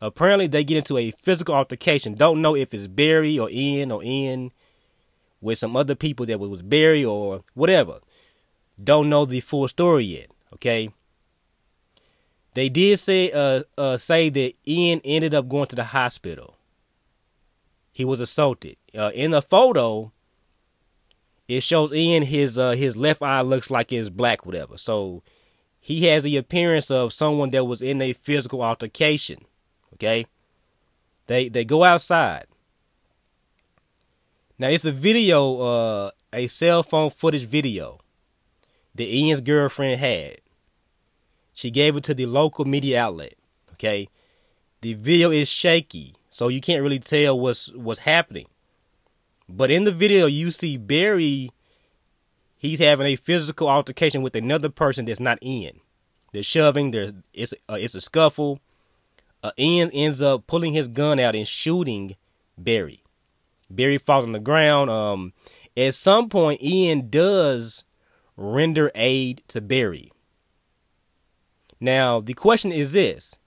Apparently, 0.02 0.48
they 0.48 0.64
get 0.64 0.78
into 0.78 0.98
a 0.98 1.12
physical 1.12 1.56
altercation. 1.56 2.16
Don't 2.16 2.42
know 2.42 2.56
if 2.56 2.74
it's 2.74 2.88
Barry 2.88 3.40
or 3.40 3.50
Ian 3.50 3.92
or 3.92 4.04
Ian 4.04 4.52
with 5.44 5.60
some 5.60 5.76
other 5.76 5.94
people 5.94 6.26
that 6.26 6.40
was 6.40 6.62
Barry 6.62 7.04
or 7.04 7.44
whatever. 7.54 8.00
Don't 8.82 9.10
know 9.10 9.26
the 9.26 9.42
full 9.42 9.68
story 9.68 10.06
yet. 10.06 10.32
Okay. 10.54 10.90
They 12.54 12.70
did 12.70 13.00
say 13.00 13.32
uh, 13.32 13.64
uh 13.78 13.98
say 13.98 14.30
that 14.30 14.54
Ian 14.68 15.02
ended 15.04 15.34
up 15.34 15.50
going 15.50 15.68
to 15.68 15.76
the 15.76 15.84
hospital. 15.84 16.56
He 17.92 18.06
was 18.06 18.20
assaulted. 18.20 18.78
Uh, 18.98 19.12
in 19.14 19.32
the 19.32 19.42
photo, 19.42 20.12
it 21.48 21.62
shows 21.62 21.92
Ian 21.92 22.24
his 22.24 22.58
uh 22.58 22.72
his 22.72 22.96
left 22.96 23.22
eye 23.22 23.42
looks 23.42 23.70
like 23.70 23.92
it's 23.92 24.10
black, 24.10 24.46
whatever. 24.46 24.78
So 24.78 25.24
he 25.80 26.06
has 26.06 26.24
the 26.24 26.38
appearance 26.38 26.90
of 26.90 27.12
someone 27.12 27.50
that 27.52 27.66
was 27.66 27.82
in 27.82 28.02
a 28.02 28.14
physical 28.14 28.64
altercation. 28.64 29.46
Okay? 29.94 30.26
They 31.28 31.50
they 31.50 31.66
go 31.66 31.84
outside. 31.84 32.46
Now 34.64 34.70
it's 34.70 34.86
a 34.86 34.94
video, 34.94 35.60
uh, 35.60 36.12
a 36.32 36.48
cell 36.48 36.84
phone 36.84 37.10
footage 37.10 37.44
video 37.44 38.00
that 38.96 39.14
Ian's 39.14 39.42
girlfriend 39.42 40.00
had. 40.00 40.38
She 41.52 41.70
gave 41.70 41.98
it 41.98 42.06
to 42.06 42.14
the 42.14 42.28
local 42.28 42.64
media 42.64 43.02
outlet. 43.02 43.34
Okay? 43.74 44.08
The 44.80 44.94
video 44.94 45.32
is 45.32 45.50
shaky, 45.50 46.16
so 46.30 46.48
you 46.48 46.62
can't 46.62 46.82
really 46.82 47.00
tell 47.00 47.38
what's 47.38 47.74
what's 47.74 48.00
happening. 48.00 48.48
But 49.50 49.70
in 49.70 49.84
the 49.84 49.92
video 49.92 50.28
you 50.28 50.50
see 50.50 50.78
Barry 50.78 51.52
he's 52.56 52.80
having 52.80 53.08
a 53.08 53.18
physical 53.18 53.68
altercation 53.68 54.22
with 54.22 54.34
another 54.34 54.70
person 54.70 55.04
that's 55.04 55.20
not 55.20 55.44
Ian. 55.44 55.82
They're 56.32 56.42
shoving. 56.42 56.92
There's 56.92 57.12
it's 57.34 57.54
uh, 57.68 57.74
it's 57.78 57.96
a 57.96 58.00
scuffle. 58.00 58.62
Uh, 59.44 59.52
Ian 59.60 59.92
ends 59.92 60.22
up 60.22 60.48
pulling 60.48 60.72
his 60.72 60.88
gun 60.88 61.20
out 61.20 61.36
and 61.36 61.46
shooting 61.46 62.16
Barry. 62.58 63.03
Barry 63.70 63.98
falls 63.98 64.26
on 64.26 64.32
the 64.32 64.40
ground. 64.40 64.90
Um, 64.90 65.34
at 65.76 65.94
some 65.94 66.30
point, 66.30 66.62
Ian 66.62 67.10
does 67.10 67.84
render 68.38 68.92
aid 68.96 69.44
to 69.50 69.62
Barry. 69.62 70.12
Now, 71.80 72.22
the 72.22 72.34
question 72.34 72.72
is 72.72 72.94
this: 72.94 73.38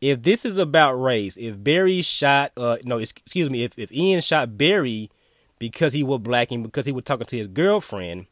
If 0.00 0.22
this 0.22 0.44
is 0.44 0.58
about 0.58 0.94
race, 0.94 1.36
if 1.36 1.62
Barry 1.62 2.02
shot, 2.02 2.52
uh, 2.56 2.78
no, 2.84 2.98
excuse 2.98 3.48
me, 3.48 3.64
if 3.64 3.78
if 3.78 3.92
Ian 3.92 4.20
shot 4.20 4.58
Barry 4.58 5.10
because 5.58 5.92
he 5.92 6.02
was 6.02 6.20
black 6.20 6.50
and 6.50 6.62
because 6.62 6.86
he 6.86 6.92
was 6.92 7.04
talking 7.04 7.26
to 7.26 7.38
his 7.38 7.46
girlfriend, 7.46 8.26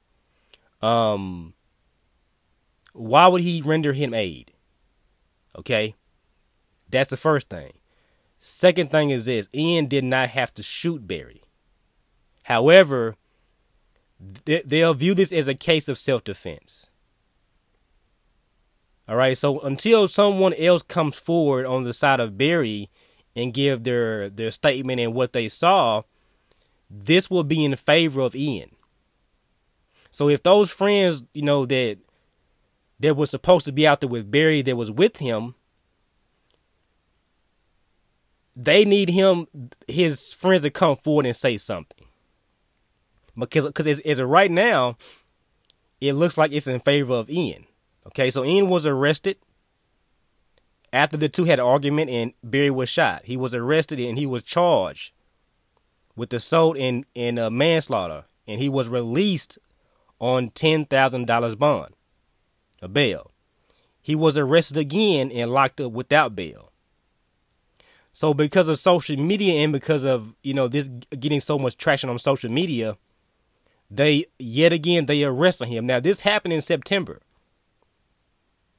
um, 0.82 1.54
why 2.92 3.26
would 3.26 3.40
he 3.40 3.62
render 3.62 3.92
him 3.92 4.12
aid? 4.12 4.52
Okay, 5.56 5.94
that's 6.90 7.10
the 7.10 7.16
first 7.16 7.48
thing. 7.48 7.72
Second 8.46 8.90
thing 8.90 9.08
is 9.08 9.24
this: 9.24 9.48
Ian 9.54 9.86
did 9.86 10.04
not 10.04 10.28
have 10.28 10.52
to 10.52 10.62
shoot 10.62 11.08
Barry. 11.08 11.40
However, 12.42 13.16
they'll 14.44 14.92
view 14.92 15.14
this 15.14 15.32
as 15.32 15.48
a 15.48 15.54
case 15.54 15.88
of 15.88 15.96
self-defense. 15.96 16.90
All 19.08 19.16
right, 19.16 19.38
so 19.38 19.60
until 19.60 20.08
someone 20.08 20.52
else 20.52 20.82
comes 20.82 21.16
forward 21.16 21.64
on 21.64 21.84
the 21.84 21.94
side 21.94 22.20
of 22.20 22.36
Barry 22.36 22.90
and 23.34 23.54
give 23.54 23.84
their 23.84 24.28
their 24.28 24.50
statement 24.50 25.00
and 25.00 25.14
what 25.14 25.32
they 25.32 25.48
saw, 25.48 26.02
this 26.90 27.30
will 27.30 27.44
be 27.44 27.64
in 27.64 27.74
favor 27.76 28.20
of 28.20 28.36
Ian. 28.36 28.76
So 30.10 30.28
if 30.28 30.42
those 30.42 30.70
friends, 30.70 31.22
you 31.32 31.40
know, 31.42 31.64
that 31.64 31.96
that 33.00 33.16
was 33.16 33.30
supposed 33.30 33.64
to 33.64 33.72
be 33.72 33.86
out 33.86 34.02
there 34.02 34.10
with 34.10 34.30
Barry 34.30 34.60
that 34.60 34.76
was 34.76 34.90
with 34.90 35.16
him, 35.16 35.54
they 38.56 38.84
need 38.84 39.08
him, 39.08 39.46
his 39.88 40.32
friends 40.32 40.62
to 40.62 40.70
come 40.70 40.96
forward 40.96 41.26
and 41.26 41.36
say 41.36 41.56
something. 41.56 42.06
Because 43.36 43.66
because 43.66 43.86
as, 43.86 44.00
as 44.00 44.18
of 44.20 44.28
right 44.28 44.50
now, 44.50 44.96
it 46.00 46.12
looks 46.12 46.38
like 46.38 46.52
it's 46.52 46.66
in 46.66 46.78
favor 46.80 47.14
of 47.14 47.28
Ian. 47.28 47.66
Okay, 48.06 48.30
so 48.30 48.44
Ian 48.44 48.68
was 48.68 48.86
arrested 48.86 49.38
after 50.92 51.16
the 51.16 51.28
two 51.28 51.44
had 51.44 51.58
an 51.58 51.64
argument 51.64 52.10
and 52.10 52.32
Barry 52.42 52.70
was 52.70 52.88
shot. 52.88 53.22
He 53.24 53.36
was 53.36 53.54
arrested 53.54 53.98
and 53.98 54.16
he 54.16 54.26
was 54.26 54.44
charged 54.44 55.12
with 56.14 56.32
assault 56.32 56.76
and, 56.76 57.04
and 57.16 57.38
uh, 57.38 57.50
manslaughter, 57.50 58.24
and 58.46 58.60
he 58.60 58.68
was 58.68 58.88
released 58.88 59.58
on 60.20 60.50
$10,000 60.50 61.58
bond, 61.58 61.94
a 62.80 62.86
bail. 62.86 63.32
He 64.00 64.14
was 64.14 64.38
arrested 64.38 64.76
again 64.76 65.32
and 65.32 65.50
locked 65.50 65.80
up 65.80 65.90
without 65.90 66.36
bail. 66.36 66.70
So 68.14 68.32
because 68.32 68.68
of 68.68 68.78
social 68.78 69.16
media 69.16 69.54
and 69.54 69.72
because 69.72 70.04
of, 70.04 70.36
you 70.44 70.54
know, 70.54 70.68
this 70.68 70.88
getting 71.18 71.40
so 71.40 71.58
much 71.58 71.76
traction 71.76 72.08
on 72.08 72.16
social 72.20 72.48
media, 72.48 72.96
they 73.90 74.26
yet 74.38 74.72
again 74.72 75.06
they 75.06 75.24
arrested 75.24 75.66
him. 75.66 75.84
Now 75.84 75.98
this 75.98 76.20
happened 76.20 76.54
in 76.54 76.60
September. 76.60 77.20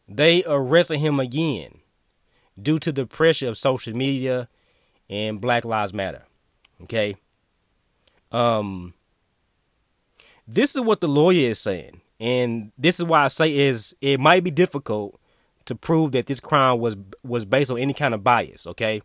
They 0.07 0.41
arrested 0.47 0.99
him 0.99 1.19
again 1.19 1.79
due 2.59 2.79
to 2.79 2.93
the 2.93 3.05
pressure 3.05 3.49
of 3.49 3.57
social 3.57 3.93
media 3.93 4.47
and 5.09 5.41
Black 5.41 5.65
Lives 5.65 5.93
Matter. 5.93 6.23
Okay? 6.83 7.17
Um 8.31 8.93
this 10.47 10.75
is 10.75 10.81
what 10.81 11.01
the 11.01 11.09
lawyer 11.09 11.49
is 11.49 11.59
saying. 11.59 11.99
And 12.21 12.71
this 12.77 13.01
is 13.01 13.05
why 13.05 13.25
I 13.25 13.27
say 13.27 13.53
is 13.53 13.93
it 13.99 14.17
might 14.17 14.45
be 14.45 14.51
difficult 14.51 15.19
to 15.65 15.75
prove 15.75 16.13
that 16.13 16.27
this 16.27 16.39
crime 16.39 16.79
was 16.79 16.95
was 17.21 17.43
based 17.43 17.69
on 17.69 17.79
any 17.79 17.93
kind 17.93 18.13
of 18.13 18.23
bias, 18.23 18.65
okay? 18.65 19.01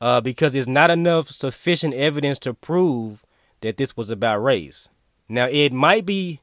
Uh, 0.00 0.20
because 0.20 0.52
there's 0.52 0.68
not 0.68 0.90
enough 0.90 1.28
sufficient 1.28 1.92
evidence 1.94 2.38
to 2.38 2.54
prove 2.54 3.24
that 3.60 3.76
this 3.76 3.96
was 3.96 4.10
about 4.10 4.42
race. 4.42 4.88
Now 5.28 5.46
it 5.46 5.72
might 5.72 6.06
be 6.06 6.40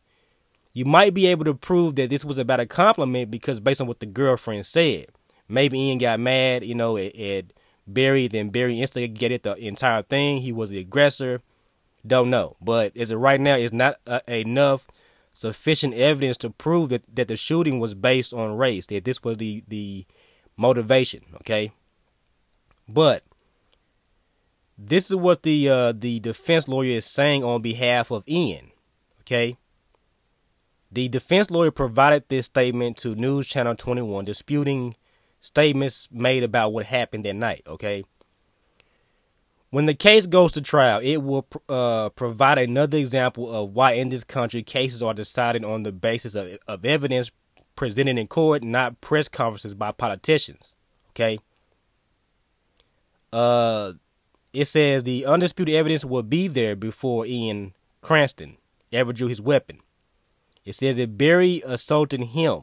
you 0.73 0.83
might 0.83 1.13
be 1.13 1.25
able 1.27 1.45
to 1.45 1.53
prove 1.53 1.95
that 1.95 2.09
this 2.09 2.25
was 2.25 2.37
about 2.37 2.59
a 2.59 2.65
compliment 2.65 3.31
because 3.31 3.61
based 3.61 3.79
on 3.79 3.87
what 3.87 4.01
the 4.01 4.05
girlfriend 4.05 4.65
said. 4.65 5.05
Maybe 5.47 5.79
Ian 5.79 5.99
got 5.99 6.19
mad, 6.19 6.65
you 6.65 6.75
know, 6.75 6.97
at, 6.97 7.15
at 7.15 7.45
Barry, 7.87 8.27
then 8.27 8.49
Barry 8.49 8.81
instigated 8.81 9.43
the 9.43 9.55
entire 9.55 10.01
thing. 10.01 10.41
He 10.41 10.51
was 10.51 10.69
the 10.69 10.79
aggressor. 10.79 11.41
Don't 12.05 12.29
know. 12.29 12.57
But 12.59 12.97
as 12.97 13.11
of 13.11 13.19
right 13.19 13.39
now, 13.39 13.55
it's 13.55 13.73
not 13.73 13.99
uh, 14.05 14.19
enough 14.27 14.87
sufficient 15.31 15.93
evidence 15.93 16.37
to 16.37 16.49
prove 16.49 16.89
that, 16.89 17.03
that 17.15 17.27
the 17.29 17.35
shooting 17.35 17.79
was 17.79 17.93
based 17.93 18.33
on 18.33 18.57
race, 18.57 18.87
that 18.87 19.05
this 19.05 19.23
was 19.23 19.37
the, 19.37 19.63
the 19.67 20.05
motivation, 20.57 21.21
okay? 21.35 21.71
But 22.87 23.23
this 24.77 25.09
is 25.09 25.15
what 25.15 25.43
the 25.43 25.69
uh, 25.69 25.91
the 25.93 26.19
defense 26.19 26.67
lawyer 26.67 26.97
is 26.97 27.05
saying 27.05 27.43
on 27.43 27.61
behalf 27.61 28.11
of 28.11 28.23
Ian, 28.27 28.71
okay? 29.21 29.57
The 30.91 31.07
defense 31.07 31.49
lawyer 31.49 31.71
provided 31.71 32.25
this 32.29 32.45
statement 32.45 32.97
to 32.97 33.15
News 33.15 33.47
Channel 33.47 33.75
21 33.75 34.25
disputing 34.25 34.95
statements 35.41 36.07
made 36.11 36.43
about 36.43 36.73
what 36.73 36.85
happened 36.85 37.25
that 37.25 37.35
night, 37.35 37.63
okay? 37.67 38.03
When 39.69 39.87
the 39.87 39.93
case 39.93 40.25
goes 40.25 40.53
to 40.53 40.61
trial, 40.61 40.99
it 41.03 41.17
will 41.17 41.47
uh, 41.67 42.09
provide 42.09 42.57
another 42.57 42.97
example 42.97 43.53
of 43.53 43.71
why 43.71 43.93
in 43.93 44.09
this 44.09 44.23
country 44.23 44.63
cases 44.63 45.03
are 45.03 45.13
decided 45.13 45.65
on 45.65 45.83
the 45.83 45.91
basis 45.91 46.33
of, 46.33 46.57
of 46.67 46.85
evidence 46.85 47.31
presented 47.75 48.17
in 48.17 48.27
court, 48.27 48.63
not 48.63 49.01
press 49.01 49.27
conferences 49.27 49.73
by 49.73 49.91
politicians. 49.91 50.75
Okay. 51.09 51.39
Uh, 53.33 53.93
it 54.55 54.65
says 54.65 55.03
the 55.03 55.25
undisputed 55.25 55.75
evidence 55.75 56.05
will 56.05 56.23
be 56.23 56.47
there 56.47 56.75
before 56.75 57.25
Ian 57.25 57.73
Cranston 58.01 58.55
ever 58.91 59.11
drew 59.11 59.27
his 59.27 59.41
weapon. 59.41 59.79
It 60.63 60.73
says 60.73 60.95
that 60.95 61.17
Barry 61.17 61.61
assaulted 61.65 62.21
him, 62.21 62.61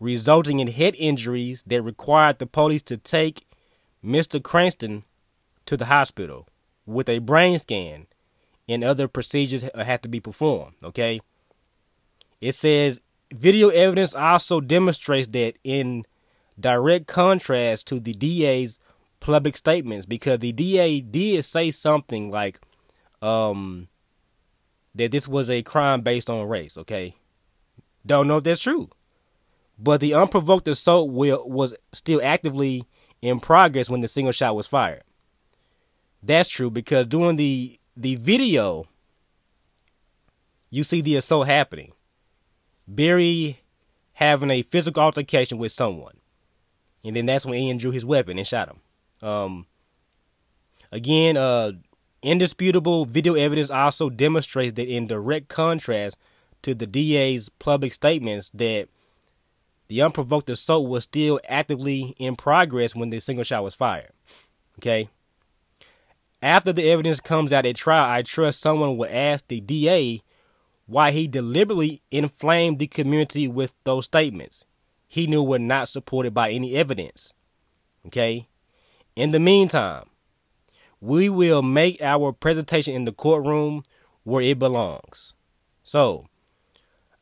resulting 0.00 0.58
in 0.58 0.68
head 0.68 0.94
injuries 0.98 1.62
that 1.66 1.82
required 1.82 2.38
the 2.38 2.46
police 2.46 2.82
to 2.84 2.96
take 2.96 3.46
Mr. 4.02 4.42
Cranston 4.42 5.04
to 5.66 5.76
the 5.76 5.84
hospital 5.84 6.48
with 6.86 7.08
a 7.08 7.18
brain 7.18 7.58
scan 7.58 8.06
and 8.66 8.82
other 8.82 9.06
procedures 9.06 9.68
have 9.74 10.00
to 10.00 10.08
be 10.08 10.18
performed. 10.18 10.76
Okay. 10.82 11.20
It 12.40 12.52
says 12.52 13.02
video 13.32 13.68
evidence 13.68 14.14
also 14.14 14.60
demonstrates 14.60 15.28
that 15.28 15.54
in 15.62 16.04
direct 16.58 17.06
contrast 17.06 17.86
to 17.88 18.00
the 18.00 18.14
DA's 18.14 18.80
public 19.20 19.56
statements, 19.56 20.06
because 20.06 20.40
the 20.40 20.52
DA 20.52 21.00
did 21.00 21.44
say 21.44 21.70
something 21.70 22.30
like 22.30 22.60
um, 23.22 23.88
that 24.94 25.12
this 25.12 25.28
was 25.28 25.50
a 25.50 25.62
crime 25.62 26.00
based 26.00 26.28
on 26.28 26.48
race. 26.48 26.76
Okay. 26.76 27.14
Don't 28.04 28.28
know 28.28 28.38
if 28.38 28.44
that's 28.44 28.62
true. 28.62 28.90
But 29.78 30.00
the 30.00 30.14
unprovoked 30.14 30.68
assault 30.68 31.10
will, 31.10 31.48
was 31.48 31.74
still 31.92 32.20
actively 32.22 32.84
in 33.22 33.40
progress 33.40 33.88
when 33.88 34.00
the 34.00 34.08
single 34.08 34.32
shot 34.32 34.56
was 34.56 34.66
fired. 34.66 35.02
That's 36.22 36.48
true 36.48 36.70
because 36.70 37.06
during 37.06 37.36
the 37.36 37.78
the 37.96 38.16
video, 38.16 38.86
you 40.68 40.84
see 40.84 41.00
the 41.00 41.16
assault 41.16 41.46
happening. 41.46 41.92
Barry 42.86 43.60
having 44.14 44.50
a 44.50 44.62
physical 44.62 45.02
altercation 45.02 45.58
with 45.58 45.72
someone, 45.72 46.18
and 47.04 47.16
then 47.16 47.26
that's 47.26 47.46
when 47.46 47.58
Ian 47.58 47.78
drew 47.78 47.90
his 47.90 48.04
weapon 48.04 48.38
and 48.38 48.46
shot 48.46 48.68
him. 48.68 48.80
Um, 49.22 49.66
again, 50.92 51.36
uh, 51.36 51.72
indisputable 52.22 53.04
video 53.04 53.34
evidence 53.34 53.70
also 53.70 54.10
demonstrates 54.10 54.74
that, 54.74 54.88
in 54.88 55.06
direct 55.06 55.48
contrast 55.48 56.16
to 56.62 56.74
the 56.74 56.86
DA's 56.86 57.48
public 57.48 57.94
statements, 57.94 58.50
that 58.54 58.88
the 59.88 60.02
unprovoked 60.02 60.50
assault 60.50 60.88
was 60.88 61.04
still 61.04 61.40
actively 61.48 62.14
in 62.18 62.36
progress 62.36 62.94
when 62.94 63.10
the 63.10 63.20
single 63.20 63.44
shot 63.44 63.64
was 63.64 63.74
fired. 63.74 64.12
Okay. 64.78 65.08
After 66.42 66.72
the 66.72 66.90
evidence 66.90 67.20
comes 67.20 67.52
out 67.52 67.66
at 67.66 67.76
trial, 67.76 68.08
I 68.08 68.22
trust 68.22 68.60
someone 68.60 68.96
will 68.96 69.08
ask 69.10 69.46
the 69.48 69.60
DA 69.60 70.22
why 70.86 71.10
he 71.10 71.28
deliberately 71.28 72.02
inflamed 72.10 72.78
the 72.78 72.86
community 72.86 73.46
with 73.46 73.74
those 73.84 74.06
statements 74.06 74.64
he 75.10 75.26
knew 75.26 75.42
were 75.42 75.58
not 75.58 75.88
supported 75.88 76.32
by 76.32 76.50
any 76.50 76.76
evidence. 76.76 77.34
Okay? 78.06 78.46
In 79.20 79.32
the 79.32 79.38
meantime, 79.38 80.04
we 80.98 81.28
will 81.28 81.60
make 81.60 82.00
our 82.00 82.32
presentation 82.32 82.94
in 82.94 83.04
the 83.04 83.12
courtroom 83.12 83.82
where 84.24 84.40
it 84.40 84.58
belongs. 84.58 85.34
So, 85.82 86.24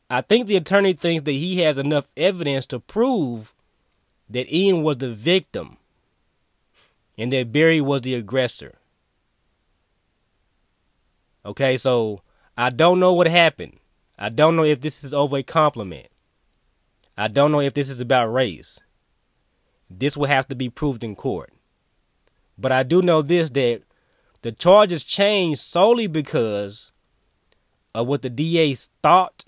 I 0.09 0.21
think 0.21 0.47
the 0.47 0.55
attorney 0.55 0.93
thinks 0.93 1.23
that 1.23 1.33
he 1.33 1.59
has 1.59 1.77
enough 1.77 2.09
evidence 2.15 2.65
to 2.67 2.79
prove 2.79 3.53
that 4.29 4.49
Ian 4.49 4.81
was 4.81 4.99
the 4.99 5.13
victim 5.13 5.75
and 7.17 7.33
that 7.33 7.51
Barry 7.51 7.81
was 7.81 8.03
the 8.03 8.15
aggressor. 8.15 8.77
Okay, 11.45 11.75
so 11.75 12.21
I 12.57 12.69
don't 12.69 13.01
know 13.01 13.11
what 13.11 13.27
happened. 13.27 13.77
I 14.17 14.29
don't 14.29 14.55
know 14.55 14.63
if 14.63 14.79
this 14.79 15.03
is 15.03 15.13
over 15.13 15.35
a 15.35 15.43
compliment. 15.43 16.07
I 17.17 17.27
don't 17.27 17.51
know 17.51 17.59
if 17.59 17.73
this 17.73 17.89
is 17.89 17.99
about 17.99 18.31
race. 18.31 18.79
This 19.89 20.15
will 20.15 20.27
have 20.27 20.47
to 20.47 20.55
be 20.55 20.69
proved 20.69 21.03
in 21.03 21.17
court. 21.17 21.51
But 22.59 22.71
I 22.71 22.83
do 22.83 23.01
know 23.01 23.21
this 23.21 23.49
that 23.51 23.83
the 24.41 24.51
charges 24.51 25.03
changed 25.03 25.61
solely 25.61 26.07
because 26.07 26.91
of 27.95 28.07
what 28.07 28.21
the 28.21 28.29
DA 28.29 28.75
thought 29.01 29.45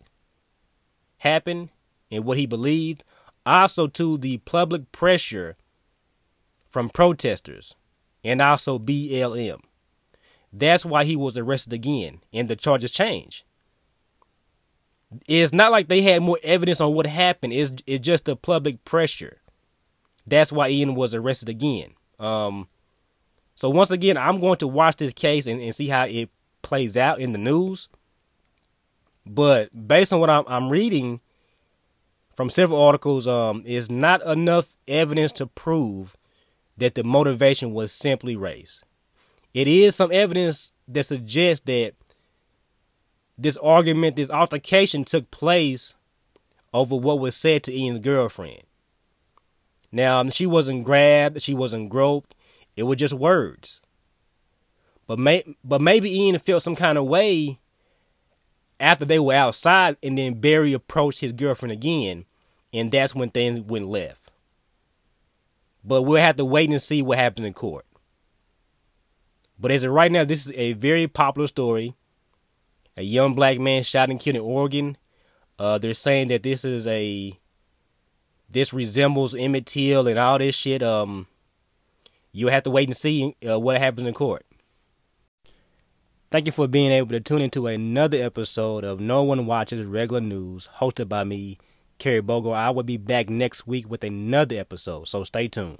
happened 1.17 1.69
and 2.09 2.25
what 2.25 2.37
he 2.37 2.45
believed. 2.45 3.03
Also, 3.45 3.87
to 3.87 4.17
the 4.17 4.37
public 4.39 4.91
pressure 4.91 5.57
from 6.69 6.89
protesters 6.89 7.75
and 8.23 8.41
also 8.41 8.77
BLM. 8.79 9.61
That's 10.53 10.85
why 10.85 11.05
he 11.05 11.15
was 11.15 11.37
arrested 11.37 11.73
again 11.73 12.21
and 12.31 12.47
the 12.47 12.55
charges 12.55 12.91
changed. 12.91 13.43
It's 15.27 15.51
not 15.51 15.71
like 15.71 15.87
they 15.87 16.01
had 16.01 16.21
more 16.21 16.37
evidence 16.43 16.79
on 16.79 16.93
what 16.93 17.07
happened. 17.07 17.51
It's, 17.51 17.71
it's 17.85 18.05
just 18.05 18.25
the 18.25 18.35
public 18.35 18.85
pressure. 18.85 19.41
That's 20.25 20.51
why 20.51 20.69
Ian 20.69 20.95
was 20.95 21.13
arrested 21.15 21.49
again. 21.49 21.93
Um, 22.19 22.67
so 23.61 23.69
once 23.69 23.91
again, 23.91 24.17
I'm 24.17 24.41
going 24.41 24.57
to 24.57 24.67
watch 24.67 24.95
this 24.95 25.13
case 25.13 25.45
and, 25.45 25.61
and 25.61 25.75
see 25.75 25.87
how 25.87 26.05
it 26.05 26.31
plays 26.63 26.97
out 26.97 27.19
in 27.19 27.31
the 27.31 27.37
news. 27.37 27.89
But 29.23 29.87
based 29.87 30.11
on 30.11 30.19
what 30.19 30.31
I'm, 30.31 30.45
I'm 30.47 30.69
reading 30.69 31.19
from 32.33 32.49
several 32.49 32.81
articles, 32.81 33.27
um, 33.27 33.61
is 33.63 33.87
not 33.87 34.25
enough 34.25 34.73
evidence 34.87 35.31
to 35.33 35.45
prove 35.45 36.17
that 36.75 36.95
the 36.95 37.03
motivation 37.03 37.71
was 37.71 37.91
simply 37.91 38.35
race. 38.35 38.81
It 39.53 39.67
is 39.67 39.95
some 39.95 40.11
evidence 40.11 40.71
that 40.87 41.05
suggests 41.05 41.63
that 41.65 41.93
this 43.37 43.57
argument, 43.57 44.15
this 44.15 44.31
altercation 44.31 45.03
took 45.03 45.29
place 45.29 45.93
over 46.73 46.95
what 46.95 47.19
was 47.19 47.35
said 47.35 47.61
to 47.65 47.71
Ian's 47.71 47.99
girlfriend. 47.99 48.63
Now, 49.91 50.27
she 50.29 50.47
wasn't 50.47 50.83
grabbed, 50.83 51.43
she 51.43 51.53
wasn't 51.53 51.89
groped, 51.89 52.33
it 52.81 52.85
was 52.85 52.97
just 52.97 53.13
words. 53.13 53.79
But 55.05 55.19
may, 55.19 55.43
but 55.63 55.81
maybe 55.81 56.11
Ian 56.11 56.39
felt 56.39 56.63
some 56.63 56.75
kind 56.75 56.97
of 56.97 57.05
way 57.05 57.59
after 58.79 59.05
they 59.05 59.19
were 59.19 59.35
outside, 59.35 59.97
and 60.01 60.17
then 60.17 60.41
Barry 60.41 60.73
approached 60.73 61.19
his 61.19 61.31
girlfriend 61.31 61.71
again, 61.71 62.25
and 62.73 62.91
that's 62.91 63.13
when 63.13 63.29
things 63.29 63.59
went 63.59 63.87
left. 63.87 64.31
But 65.83 66.01
we'll 66.01 66.21
have 66.21 66.37
to 66.37 66.45
wait 66.45 66.71
and 66.71 66.81
see 66.81 67.03
what 67.03 67.19
happens 67.19 67.45
in 67.45 67.53
court. 67.53 67.85
But 69.59 69.69
as 69.69 69.83
of 69.83 69.91
right 69.91 70.11
now, 70.11 70.25
this 70.25 70.47
is 70.47 70.53
a 70.55 70.73
very 70.73 71.07
popular 71.07 71.47
story. 71.47 71.93
A 72.97 73.03
young 73.03 73.35
black 73.35 73.59
man 73.59 73.83
shot 73.83 74.09
and 74.09 74.19
killed 74.19 74.37
in 74.37 74.41
Oregon. 74.41 74.97
Uh, 75.59 75.77
they're 75.77 75.93
saying 75.93 76.29
that 76.29 76.41
this 76.41 76.65
is 76.65 76.87
a 76.87 77.39
this 78.49 78.73
resembles 78.73 79.35
Emmett 79.35 79.67
Till 79.67 80.07
and 80.07 80.17
all 80.17 80.39
this 80.39 80.55
shit. 80.55 80.81
Um, 80.81 81.27
you 82.31 82.47
have 82.47 82.63
to 82.63 82.69
wait 82.69 82.87
and 82.87 82.97
see 82.97 83.35
uh, 83.47 83.59
what 83.59 83.79
happens 83.79 84.07
in 84.07 84.13
court. 84.13 84.45
Thank 86.29 86.45
you 86.45 86.53
for 86.53 86.67
being 86.67 86.91
able 86.91 87.09
to 87.09 87.19
tune 87.19 87.41
into 87.41 87.67
another 87.67 88.23
episode 88.23 88.85
of 88.85 89.01
No 89.01 89.21
One 89.21 89.45
Watches 89.45 89.85
Regular 89.85 90.21
News, 90.21 90.69
hosted 90.77 91.09
by 91.09 91.25
me, 91.25 91.57
Kerry 91.99 92.21
Bogle. 92.21 92.53
I 92.53 92.69
will 92.69 92.83
be 92.83 92.95
back 92.95 93.29
next 93.29 93.67
week 93.67 93.89
with 93.89 94.03
another 94.03 94.55
episode, 94.57 95.09
so 95.09 95.25
stay 95.25 95.49
tuned. 95.49 95.79